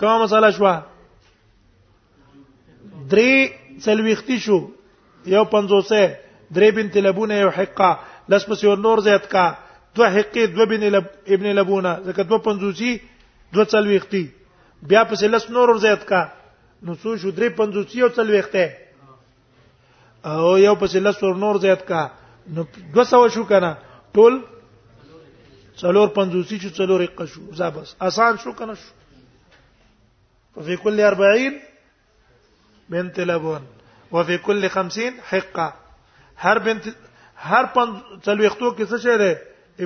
کومه 0.00 0.18
مساله 0.24 0.50
شو 0.58 0.70
درې 3.12 3.34
څلويختی 3.86 4.38
شو 4.46 4.58
یو 5.34 5.42
500 5.44 6.16
درې 6.56 6.70
بنت 6.76 6.96
لبونه 7.08 7.34
یو 7.44 7.50
حقه 7.58 7.90
لس 8.32 8.46
پس 8.48 8.64
یو 8.64 8.74
نور 8.86 8.98
زیات 9.08 9.26
کا 9.30 9.44
دو 9.96 10.02
حقې 10.04 10.44
دو 10.56 10.66
بن 10.70 10.82
لب 10.82 11.04
ابن 11.34 11.46
لبونه 11.58 11.92
زکه 12.06 12.22
دو 12.32 12.38
500 12.38 13.00
دو 13.52 13.64
څلويختی 13.64 14.28
بیا 14.88 15.04
پس 15.10 15.22
لس 15.36 15.50
نور 15.56 15.76
زیات 15.84 16.08
کا 16.12 16.22
نو 16.84 16.94
څو 17.02 17.16
شو 17.22 17.30
درې 17.38 17.48
پنځوسی 17.58 17.98
او 18.04 18.08
څل 18.16 18.28
وخته 18.38 18.66
او 20.32 20.48
یو 20.58 20.74
پسې 20.80 20.98
لسور 21.06 21.34
نور 21.44 21.56
زیات 21.64 21.86
کا 21.90 22.02
نو 22.56 22.62
200 22.96 23.20
شو 23.36 23.44
کنه 23.52 23.70
ټول 24.18 24.34
څلور 25.82 26.08
پنځوسی 26.18 26.58
شو 26.64 26.70
څلور 26.80 27.00
قشو 27.20 27.40
زابس 27.60 27.94
آسان 28.08 28.36
شو 28.42 28.52
کنه 28.58 28.74
شو 28.74 28.88
وفي 30.58 30.76
كل 30.82 31.00
40 31.06 31.56
بنت 32.94 33.18
لبون 33.32 33.62
وفي 34.12 34.38
كل 34.50 34.68
50 34.76 35.12
حقه 35.30 35.74
هر 36.36 36.58
بنت 36.68 36.84
هر 37.36 37.64
پنځ 37.64 37.90
څلوختو 38.26 38.68
کې 38.76 38.84
څه 38.90 38.96
شی 39.06 39.16
دی 39.22 39.32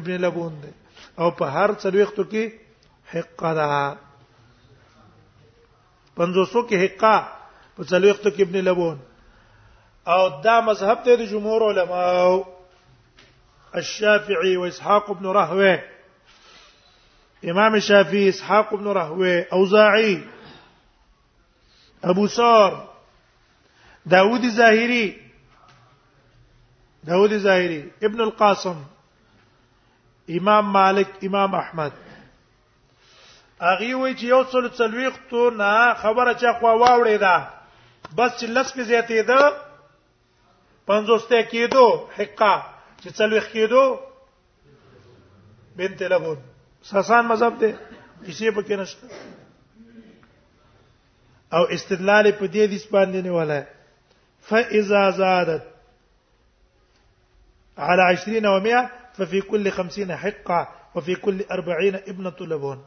ابن 0.00 0.20
لبون 0.26 0.60
دی 0.66 0.70
او 1.18 1.30
په 1.40 1.44
هر 1.54 1.68
څلوختو 1.82 2.22
کې 2.30 2.44
حقه 3.14 3.54
ده 3.62 3.66
پنځوسو 6.18 6.60
کې 6.70 6.76
حقا 6.84 7.16
په 7.74 7.82
څلوختو 7.90 8.28
کې 8.36 8.42
ابن 8.46 8.56
لبون 8.68 8.96
او 10.14 10.22
دا 10.46 10.56
مذهب 10.68 10.98
ته 11.06 11.12
د 11.20 11.22
جمهور 11.34 11.60
علما 11.68 12.02
الشافعي 13.80 14.54
واسحاق 14.62 15.06
بن 15.18 15.26
رهوه 15.38 15.74
امام 17.52 17.72
الشافعي 17.80 18.26
اسحاق 18.32 18.68
بن 18.78 18.86
رهوه 18.98 19.34
اوزاعي 19.58 20.14
ابو 22.14 22.24
سار 22.38 22.70
داوود 24.16 24.42
الزاهري 24.50 25.06
داوود 27.12 27.30
الزاهري 27.38 27.82
ابن 28.10 28.20
القاسم 28.26 28.78
امام 30.40 30.64
مالك 30.78 31.10
امام 31.30 31.50
احمد 31.62 31.92
اغه 33.66 33.94
وی 34.00 34.12
چې 34.18 34.24
یو 34.34 34.42
څل 34.50 34.66
څلويختو 34.78 35.50
نه 35.60 35.72
خبره 36.02 36.32
چا 36.40 36.52
خوا 36.58 36.72
واوړې 36.80 37.16
ده 37.24 37.36
بس 38.18 38.32
چې 38.40 38.46
لس 38.56 38.68
په 38.74 38.82
زیاتې 38.82 39.20
ده 39.30 39.42
50 40.86 41.50
کېدو 41.52 41.86
حقه 42.18 42.52
چې 43.00 43.08
څلويخ 43.18 43.46
کېدو 43.52 43.84
بنت 45.76 46.02
لبون 46.02 46.38
ساسان 46.90 47.24
مذهب 47.26 47.54
ده 47.62 47.68
کسی 48.26 48.50
په 48.50 48.62
کې 48.62 48.74
نشته 48.80 49.08
او 51.58 51.62
استدلال 51.74 52.30
په 52.32 52.46
دې 52.46 52.64
د 52.70 52.74
سپاندې 52.84 53.20
نه 53.24 53.30
ولا 53.36 53.62
فاذا 54.48 55.02
زادت 55.18 55.64
على 57.88 58.06
20 58.16 58.44
و 58.44 58.58
100 58.60 58.86
ففي 59.18 59.40
كل 59.50 59.70
50 59.80 60.10
حقه 60.10 60.68
وفي 60.94 61.14
كل 61.14 61.42
40 61.50 61.94
ابنه 62.12 62.36
لبون 62.54 62.78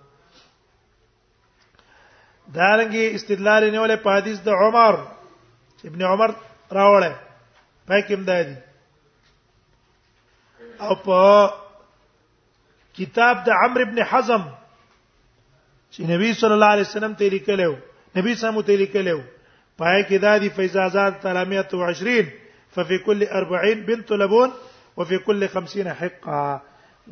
دارنګي 2.58 3.04
استدلال 3.18 3.64
نیولې 3.76 3.98
په 4.06 4.16
حدیث 4.18 4.40
د 4.48 4.50
عمر 4.64 4.96
ابن 5.90 6.02
عمر 6.14 6.30
راوړې 6.78 7.14
پای 7.90 8.02
کې 8.08 8.16
مدادي 8.24 8.56
او 10.86 10.94
په 11.06 11.20
کتاب 12.98 13.36
د 13.46 13.50
عمرو 13.66 13.84
ابن 13.88 14.00
حزم 14.14 14.44
چې 15.94 16.02
نبی 16.14 16.30
صلی 16.42 16.56
الله 16.58 16.72
علیه 16.78 16.90
وسلم 16.90 17.14
ته 17.22 17.30
لیکلو 17.36 17.72
نبی 18.18 18.36
سمو 18.42 18.62
ته 18.70 18.76
لیکلو 18.84 19.20
پای 19.78 20.04
کې 20.08 20.18
د 20.26 20.28
دې 20.42 20.50
فیضازات 20.50 21.14
320 21.28 22.36
ففي 22.76 22.98
كل 23.06 23.28
40 23.40 23.88
بنت 23.90 24.12
لبون 24.24 24.52
وفي 24.98 25.18
كل 25.18 25.48
50 25.56 25.88
حقه 25.88 26.62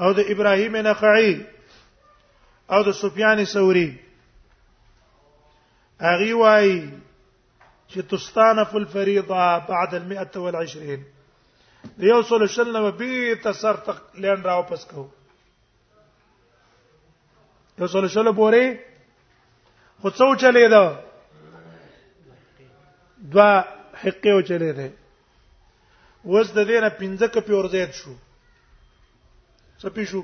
او 0.00 0.12
د 0.18 0.32
ابراهیم 0.34 0.76
نخعی 0.86 1.34
او 2.72 2.82
د 2.88 2.96
سفیان 3.02 3.44
ثوری 3.54 3.88
اغي 6.12 6.32
وای 6.32 6.68
چې 7.90 8.00
تستانف 8.10 8.76
الفريضه 8.76 9.58
بعد 9.72 9.92
ال120 9.94 10.98
یوصل 12.08 12.46
شلنه 12.54 12.90
به 13.02 13.34
تسر 13.44 13.74
تق 13.86 13.98
لین 14.24 14.42
راو 14.48 14.62
پس 14.68 14.84
کو 14.90 15.06
یوصل 17.78 18.08
شلنه 18.08 18.32
پوره 18.32 18.64
خو 20.02 20.10
څو 20.10 20.34
چلے 20.34 20.66
دا 20.68 20.82
دوا 23.32 23.50
حقه 24.02 24.32
و 24.36 24.40
چلے 24.48 24.70
ده 24.78 24.86
وز 26.32 26.46
د 26.54 26.64
دې 26.68 26.78
نه 26.84 26.88
پنځه 27.02 27.26
کپی 27.34 27.52
ورزيد 27.56 27.90
شو 27.98 28.14
څه 29.82 29.88
پی 29.98 30.04
شو 30.12 30.22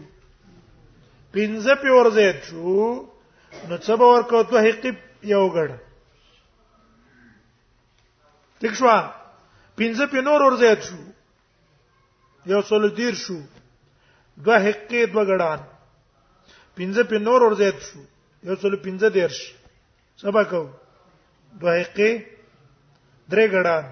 پنځه 1.37 1.75
پی 1.83 1.91
ورزيد 1.97 2.37
شو 2.47 2.63
نو 3.69 3.77
څه 3.79 3.93
به 4.01 4.07
ورکو 4.15 4.41
ته 4.53 4.59
حقه 4.69 4.91
یو 5.35 5.45
ګړ 5.57 5.69
ټیک 8.61 8.75
شو 8.81 8.89
پنځه 9.77 10.07
پی 10.15 10.21
نور 10.31 10.43
ورزيد 10.47 10.81
شو 10.89 10.99
یو 12.55 12.63
څلور 12.73 12.91
دیر 12.99 13.15
شو 13.23 13.39
دوه 14.37 14.59
حقې 14.71 15.05
دوه 15.13 15.25
ګډان 15.25 15.61
پنځه 16.77 17.03
په 17.15 17.19
نور 17.29 17.43
ورزيد 17.49 17.79
شو 17.91 18.01
یو 18.43 18.57
څلور 18.57 18.77
پنځه 18.77 19.09
دیر 19.19 19.31
شو 19.39 19.58
سبا 20.23 20.43
کو 20.51 20.61
دوه 21.61 21.75
حقې 21.83 22.13
درې 23.31 23.45
ګډان 23.55 23.85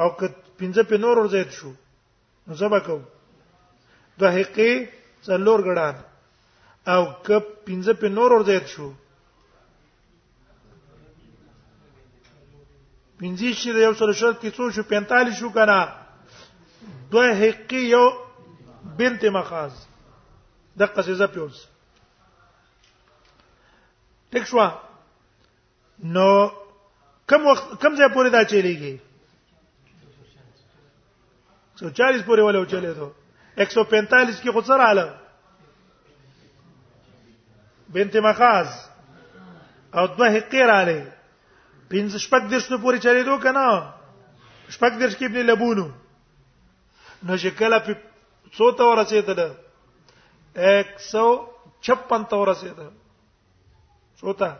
او 0.00 0.08
که 0.18 0.26
پنځه 0.58 0.82
په 0.90 0.96
نور 1.04 1.16
ورزيد 1.20 1.48
شو 1.58 1.72
نو 2.46 2.54
سبا 2.62 2.78
کو 2.86 2.96
دوه 4.18 4.30
حقې 4.38 4.70
څلور 5.26 5.60
ګډان 5.68 5.94
او 6.94 7.02
که 7.26 7.36
پنځه 7.66 7.92
په 8.02 8.08
نور 8.18 8.30
ورزيد 8.34 8.66
شو 8.74 8.88
پنځه 13.20 13.48
شي 13.62 13.70
د 13.74 13.78
یو 13.86 13.94
سره 14.00 14.12
شرط 14.20 14.38
کې 14.42 14.48
څو 14.56 14.62
شو 14.74 14.82
45 14.94 15.28
شو 15.40 15.48
کنه 15.58 15.80
دوه 17.10 17.26
حقې 17.42 17.80
یو 17.96 18.06
بنت 18.98 19.22
مخاز 19.38 19.74
دغه 20.78 21.02
څه 21.06 21.12
زپیوس 21.22 21.56
ټیک 24.30 24.44
شو 24.54 24.58
نو 25.98 26.48
کم 27.26 27.46
وخت 27.46 27.82
کم 27.82 27.94
ځای 27.96 28.08
پورې 28.14 28.30
دا 28.30 28.44
چلیږي 28.44 28.98
140 31.74 32.24
پورې 32.26 32.42
ولا 32.42 32.64
چلے 32.70 32.94
دو 32.94 33.12
145 33.58 34.40
کې 34.40 34.50
خود 34.52 34.64
سره 34.66 34.82
اله 34.90 35.08
بنت 37.94 38.16
مخاز 38.16 38.68
او 39.92 40.06
دوه 40.06 40.28
حقیر 40.36 40.68
اله 40.70 41.12
پنځه 41.90 42.18
شپږ 42.18 42.50
درسونه 42.50 42.82
پورې 42.84 42.98
چلے 43.02 43.22
دو 43.22 43.38
کنه 43.38 43.92
شپږ 44.68 44.98
درس 45.00 45.14
کې 45.16 45.24
ابن 45.24 45.38
لبونو 45.46 45.90
نو 47.28 47.34
چې 47.38 47.48
کله 47.60 47.78
په 47.86 47.92
څو 48.58 48.66
ته 48.78 48.84
ورسېدل 48.90 49.38
156 49.46 50.58
ته 52.30 52.36
ورسېدل 52.36 52.90
څو 54.20 54.28
ته 54.32 54.50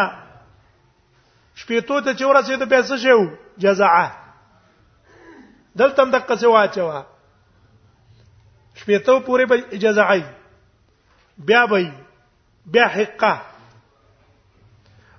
شپې 1.55 1.81
ته 1.81 2.13
چې 2.13 2.25
ورسېده 2.25 2.65
به 2.65 2.81
څه 2.81 2.97
شو 2.97 3.29
جزاعه 3.57 4.11
دلته 5.81 6.01
هم 6.03 6.09
دقه 6.17 6.35
څه 6.35 6.47
واچوا 6.47 7.05
شپې 8.75 8.99
ته 9.05 9.19
پورې 9.19 9.45
به 9.45 9.77
جزاعي 9.85 10.23
بیا 11.49 11.65
به 11.65 11.85
بیا 12.73 12.85
حقه 12.97 13.33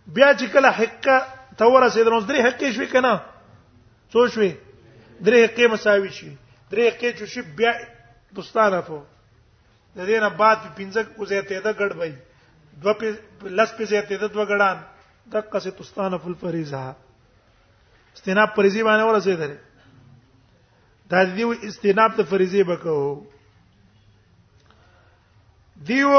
بیا 0.07 0.29
چې 0.35 0.47
کله 0.53 0.69
حقه 0.79 1.36
ته 1.57 1.67
ورسېد 1.73 2.09
نو 2.13 2.21
درې 2.31 2.41
حقې 2.47 2.71
شوې 2.75 2.87
کنه 2.93 3.13
څو 4.13 4.27
شوې 4.33 4.51
درې 5.25 5.39
حقې 5.45 5.67
مساوي 5.75 6.11
شي 6.19 6.31
درې 6.71 6.83
حقې 6.89 7.11
چې 7.19 7.27
شي 7.33 7.43
بیا 7.61 7.73
دوستانه 8.39 8.81
فو 8.89 8.99
د 9.97 10.05
دې 10.09 10.21
نه 10.25 10.29
بعد 10.41 10.61
پنځه 10.81 11.03
کوزیته 11.17 11.61
ده 11.67 11.73
ګډ 11.81 11.93
وای 11.99 12.13
دو 12.85 12.95
په 13.01 13.07
لس 13.61 13.71
په 13.79 13.85
زیاته 13.93 14.17
ده 14.19 14.27
دوه 14.27 14.45
ګډان 14.51 14.79
د 15.33 15.35
قصې 15.53 15.71
دوستانه 15.79 16.17
فل 16.25 16.35
فریضه 16.43 16.83
استناب 18.17 18.51
فریضه 18.57 18.83
باندې 18.85 19.05
ورسېدل 19.09 19.53
دا 21.13 21.25
دې 21.25 21.45
استناب 21.73 22.11
ته 22.21 22.31
فریضه 22.35 22.63
وکړو 22.69 23.33
دیو 25.89 26.13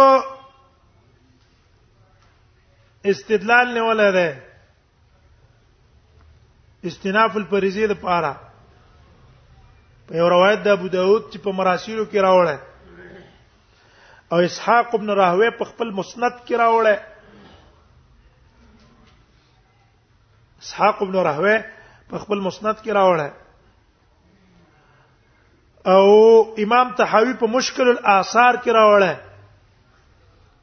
استدلال 3.12 3.68
نه 3.76 3.82
ولا 3.88 4.12
ده 4.16 4.47
استناف 6.88 7.36
الفریضه 7.42 7.88
د 7.94 7.96
پاره 8.06 8.34
په 10.10 10.18
یو 10.20 10.28
روایت 10.36 10.60
د 10.66 10.68
ابو 10.78 10.88
داود 10.96 11.24
چې 11.32 11.38
په 11.48 11.52
مراسیلو 11.60 12.06
کې 12.12 12.20
راوړل 12.28 12.60
او 14.36 14.40
اسحاق 14.50 14.88
ابن 14.98 15.10
راهوی 15.22 15.50
په 15.62 15.66
خپل 15.72 15.88
مسند 16.00 16.34
کې 16.46 16.54
راوړل 16.64 16.98
اسحاق 20.64 20.98
ابن 21.08 21.16
راهوی 21.30 21.58
په 22.14 22.20
خپل 22.26 22.40
مسند 22.48 22.78
کې 22.86 22.92
راوړل 23.00 23.24
او 25.96 26.06
امام 26.68 26.88
تحاوی 27.00 27.34
په 27.42 27.48
مشکل 27.58 27.88
الاثار 27.96 28.54
کې 28.64 28.72
راوړل 28.80 29.06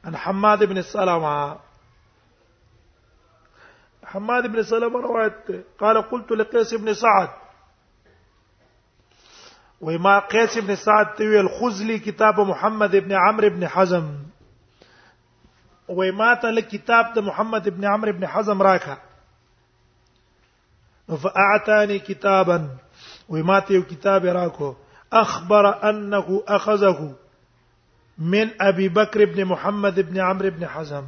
ان 0.09 0.13
حماد 0.23 0.59
ابن 0.65 0.77
سلامه 0.95 1.35
حماد 4.13 4.43
بن 4.53 4.63
سلمة 4.63 5.01
روایت 5.01 5.51
قال 5.79 6.01
قلت 6.01 6.31
لقيس 6.31 6.73
بن 6.73 6.93
سعد 6.93 7.29
وما 9.81 10.19
قيس 10.19 10.57
بن 10.57 10.75
سعد 10.75 11.13
توي 11.15 11.39
الخزلي 11.39 11.99
كتاب 11.99 12.39
محمد 12.39 12.95
بن 12.95 13.11
عمرو 13.11 13.49
بن 13.49 13.67
حزم 13.67 14.11
وما 15.87 16.33
تل 16.43 16.59
كتاب 16.59 17.19
محمد 17.19 17.69
بن 17.69 17.85
عمرو 17.85 18.11
بن 18.11 18.27
حزم 18.27 18.61
راکا 18.61 18.97
فاعتاني 21.23 21.99
كتابا 21.99 22.69
وما 23.29 23.59
تيو 23.59 23.83
كتاب 23.83 24.25
راکو 24.25 24.75
اخبر 25.13 25.89
انه 25.89 26.43
اخذه 26.47 27.13
من 28.17 28.49
ابي 28.61 28.89
بكر 28.89 29.25
بن 29.25 29.45
محمد 29.45 29.99
بن 29.99 30.19
عمرو 30.19 30.49
بن 30.49 30.67
حزم 30.67 31.05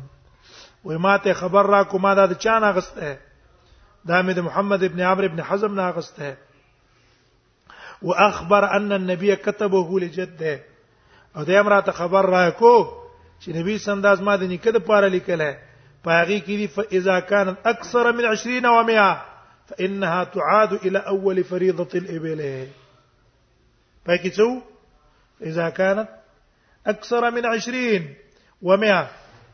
وې 0.87 0.97
ماته 0.97 1.33
خبر 1.33 1.65
را 1.65 1.83
کو 1.83 1.97
ما 1.99 2.13
دا 2.15 2.33
چا 2.33 2.59
نه 2.59 2.71
غسته 2.71 3.17
دا 4.07 4.21
مې 4.21 4.33
د 4.33 4.39
محمد 4.47 4.83
ابن 4.83 4.99
عمرو 5.01 5.25
ابن 5.25 5.41
حزم 5.43 5.75
نه 5.79 5.89
غسته 5.97 6.35
واخبر 8.01 8.63
ان 8.77 8.91
النبي 8.99 9.35
كتبه 9.35 9.99
لجده 9.99 10.59
او 11.35 11.43
د 11.43 11.49
امراته 11.49 11.91
خبر 11.91 12.25
را 12.35 12.49
کو 12.51 12.71
چې 13.41 13.47
نبی 13.55 13.77
سنداز 13.87 14.21
ما 14.21 14.35
د 14.35 14.43
نکد 14.53 14.77
پاره 14.91 15.07
لیکل 15.17 15.43
پاغي 16.03 16.39
کې 16.41 16.71
فاذا 16.77 17.19
كان 17.19 17.53
اكثر 17.73 18.11
من 18.11 18.23
20 18.31 18.71
و 18.71 18.79
100 18.93 19.11
فانها 19.77 20.23
تعاد 20.23 20.73
الى 20.73 20.97
اول 20.97 21.43
فريضه 21.43 21.87
الابل 22.03 22.41
پاکي 24.05 24.31
څو 24.39 24.49
اذا 25.51 25.69
كانت 25.69 26.07
اكثر 26.95 27.31
من 27.31 27.53
20 27.55 28.11
و 28.61 28.77
100 28.89 29.07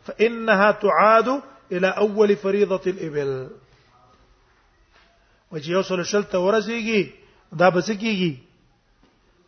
فإنها 0.05 0.71
تعاد 0.71 1.41
إلى 1.71 1.87
أول 1.87 2.35
فريضة 2.35 2.81
الإبل 2.87 3.49
وجي 5.51 5.71
يوصل 5.71 5.97
یو 5.97 6.03
سل 6.03 6.09
شل 6.11 6.23
ته 6.23 7.11
دا 7.51 7.69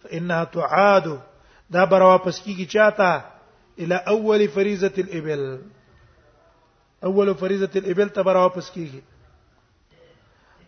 فإنها 0.04 0.44
تعاد 0.44 1.22
دا 1.70 1.84
بر 1.84 2.02
واپس 2.04 2.48
إلى 3.80 3.96
أول 4.08 4.50
فريضة 4.50 4.94
الإبل 4.98 5.62
أول 7.04 7.36
فريضة 7.36 7.80
الإبل 7.80 8.10
ته 8.10 8.22
بر 8.22 8.48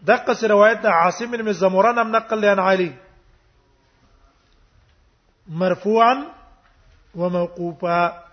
دقس 0.01 0.41
کیږي 0.43 0.87
عاصم 0.87 1.31
من 1.31 1.53
زمران 1.53 1.97
هم 1.99 2.11
نقل 2.11 2.45
عن 2.45 2.59
علي 2.59 2.93
مرفوعا 5.47 6.23
وموقوفا 7.15 8.26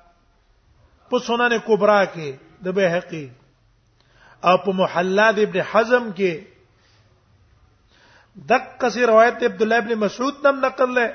په 1.11 1.19
سنن 1.27 1.55
کبرا 1.67 2.05
کې 2.15 2.31
د 2.65 2.77
بهقي 2.79 3.25
او 4.49 4.57
په 4.65 4.73
محلاد 4.81 5.39
ابن 5.45 5.61
حزم 5.73 6.11
کې 6.17 6.33
دقه 8.51 8.89
سي 8.97 9.05
روایت 9.13 9.43
عبد 9.51 9.63
الله 9.67 9.79
ابن 9.83 9.93
مسعود 10.05 10.35
نم 10.47 10.61
نقل 10.67 10.91
له 10.95 11.09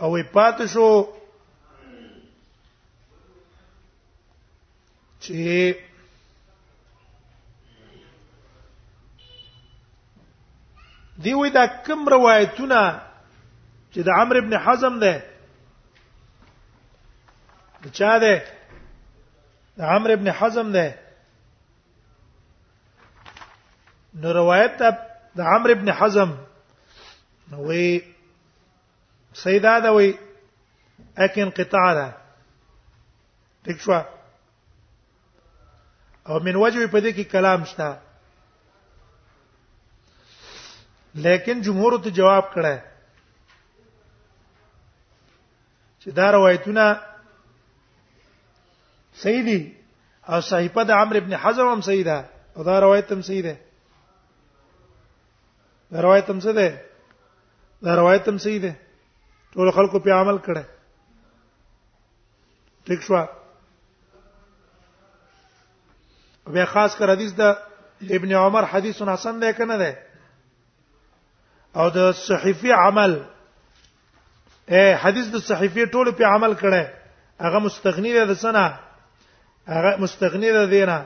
او 0.00 0.08
پات 0.32 0.58
شو 0.72 0.90
چې 5.26 5.84
دی 11.22 11.32
وې 11.34 11.50
دا 11.54 11.66
کوم 11.86 12.08
روایتونه 12.14 12.80
چې 13.92 14.00
د 14.08 14.10
عمرو 14.18 14.38
ابن 14.42 14.52
حزم 14.66 14.98
ده 15.02 15.14
د 17.82 17.86
چا 17.98 18.18
ده 18.18 18.34
د 19.78 19.80
عمرو 19.94 20.12
ابن 20.12 20.28
حزم 20.38 20.72
ده 20.72 20.86
نو 24.20 24.32
روایت 24.40 24.72
د 25.38 25.40
عمرو 25.52 25.72
ابن 25.76 25.88
حزم 25.98 26.30
نو 27.50 27.56
وی 27.68 27.88
سیدا 29.42 29.78
ده 29.84 29.90
وی 29.96 30.08
اكن 31.24 31.50
قطعه 31.50 32.10
ٹھیک 33.64 33.80
شو 33.80 33.92
او 36.28 36.34
من 36.46 36.56
وجه 36.56 36.86
په 36.86 37.00
دې 37.00 37.10
کې 37.10 37.24
کلام 37.32 37.64
شته 37.64 37.88
لیکن 41.26 41.60
جمهور 41.66 41.98
ته 42.04 42.10
جواب 42.10 42.44
کړه 42.54 42.74
چې 46.00 46.08
دا 46.18 46.30
روایتونه 46.32 46.84
صحیح 49.22 49.42
دي 49.44 49.58
او 50.28 50.40
صحیفه 50.48 50.82
د 50.90 51.00
عمرو 51.02 51.18
ابن 51.20 51.32
حزم 51.44 51.68
هم 51.72 51.80
صحیح 51.86 52.04
ده 52.08 52.16
او 52.56 52.62
دا 52.68 52.78
روایت 52.86 53.12
هم 53.12 53.22
صحیح 53.28 53.42
ده 53.46 53.56
دا 55.92 56.00
روایت 56.06 56.30
هم 56.30 56.38
څه 56.40 56.50
ده 56.58 56.84
دا 57.88 57.94
روایت 58.02 58.28
هم 58.28 58.38
صحیح 58.46 58.60
ده 58.66 58.74
ټول 59.52 59.70
خلکو 59.76 59.98
په 60.06 60.12
عمل 60.22 60.38
کړه 60.38 60.64
ټیک 62.90 63.00
شو 63.08 63.24
بیا 66.58 66.64
خاص 66.74 66.94
کر 66.96 67.10
حدیث 67.12 67.32
ده 67.32 67.58
ابن 68.18 68.32
عمر 68.42 68.64
حدیث 68.72 69.02
حسن 69.06 69.40
ده 69.40 69.52
کنه 69.52 69.76
ده 69.78 69.98
او 71.82 71.88
د 71.94 72.10
صحیفي 72.20 72.72
عمل 72.82 73.20
اے 74.74 74.84
حدیث 75.00 75.26
د 75.34 75.48
صحیفي 75.48 75.86
ټول 75.86 76.10
په 76.20 76.24
عمل 76.36 76.54
کړه 76.58 76.86
هغه 77.48 77.58
مستغنی 77.68 78.12
ده 78.18 78.24
د 78.32 78.40
سنه 78.44 78.68
هغه 79.74 79.92
مستغنی 80.02 80.50
ده 80.56 80.64
دینه 80.74 80.98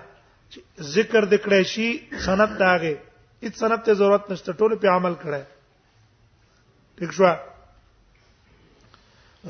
ذکر 0.94 1.22
د 1.32 1.34
کړی 1.44 1.62
شي 1.72 1.88
سند 2.26 2.50
داغه 2.62 2.92
هیڅ 3.44 3.54
سند 3.62 3.80
ته 3.86 3.92
ضرورت 4.00 4.24
نشته 4.32 4.50
ټول 4.58 4.72
په 4.84 4.88
عمل 4.96 5.14
کړه 5.22 5.40
ٹھیک 6.98 7.10
شو 7.16 7.24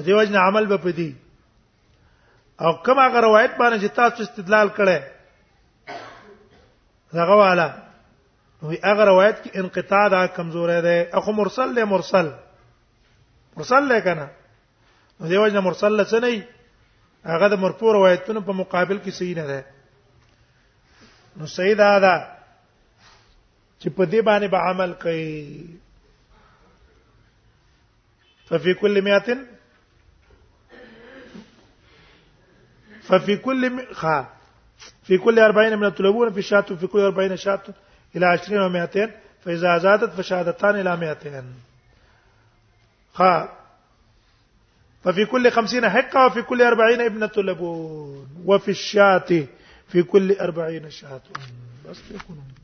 دیو 0.04 0.20
جن 0.28 0.36
عمل 0.46 0.64
به 0.70 0.76
پدی 0.84 1.10
او 2.64 2.70
کما 2.84 3.04
غ 3.14 3.16
روایت 3.26 3.52
باندې 3.60 3.76
چې 3.82 3.88
تاسو 3.98 4.18
استدلال 4.22 4.68
کړي 4.78 4.98
هغه 7.20 7.34
والا 7.42 7.68
وی 8.62 8.76
هغه 8.84 9.04
روایت 9.10 9.36
کې 9.42 9.48
انقطاع 9.64 10.06
دا 10.16 10.22
کمزور 10.38 10.68
ده 10.88 10.96
اخو 11.20 11.30
مرسل 11.42 11.68
له 11.80 11.84
مرسل 11.92 12.26
مرسل 13.60 13.82
له 13.92 13.98
کنه 14.10 14.26
دیو 15.32 15.46
جن 15.48 15.58
مرسل 15.70 15.92
څه 16.04 16.18
نه 16.26 16.32
هغه 17.25 17.49
د 17.49 17.55
مرفوع 17.62 17.93
روایتونو 17.95 18.41
په 18.49 18.53
مقابل 18.61 18.97
کې 19.05 19.11
صحیح 19.18 19.37
نه 19.39 19.45
ده 19.51 19.61
نو 21.37 21.45
صحیح 21.57 21.77
ده 21.81 21.89
دا 22.05 22.16
چې 23.81 23.89
په 23.97 24.05
دې 24.12 24.20
باندې 24.29 24.47
به 24.55 24.59
عمل 24.70 24.91
کوي 25.05 25.31
ففي 28.49 28.73
كل 28.83 28.95
100 29.11 29.37
ففي 33.11 33.35
كل 33.37 33.87
خا 34.03 34.18
في 35.07 35.14
كل 35.18 35.37
40 35.47 35.75
من 35.77 35.85
الطلبون 35.85 36.33
في 36.33 36.43
شات 36.43 36.73
في 36.73 36.87
كل 36.87 37.01
40 37.12 37.35
شات 37.45 37.61
الى 38.16 38.27
20 38.27 38.59
و 38.59 38.68
200 38.68 39.11
فاذا 39.45 39.79
زادت 39.87 40.11
فشهادتان 40.18 40.75
الى 40.81 40.93
200 40.97 41.45
خا 43.14 43.35
ففي 45.05 45.24
كل 45.24 45.50
خمسين 45.50 45.90
حقة 45.90 46.26
وفي 46.26 46.42
كل 46.42 46.62
أربعين 46.62 47.00
ابنة 47.00 47.30
لبون 47.36 48.26
وفي 48.46 48.70
الشاة 48.70 49.46
في 49.88 50.03
كل 50.03 50.32
أربعين 50.32 50.90
شاة 50.90 51.20
بس 51.90 51.98
يكونون 52.14 52.61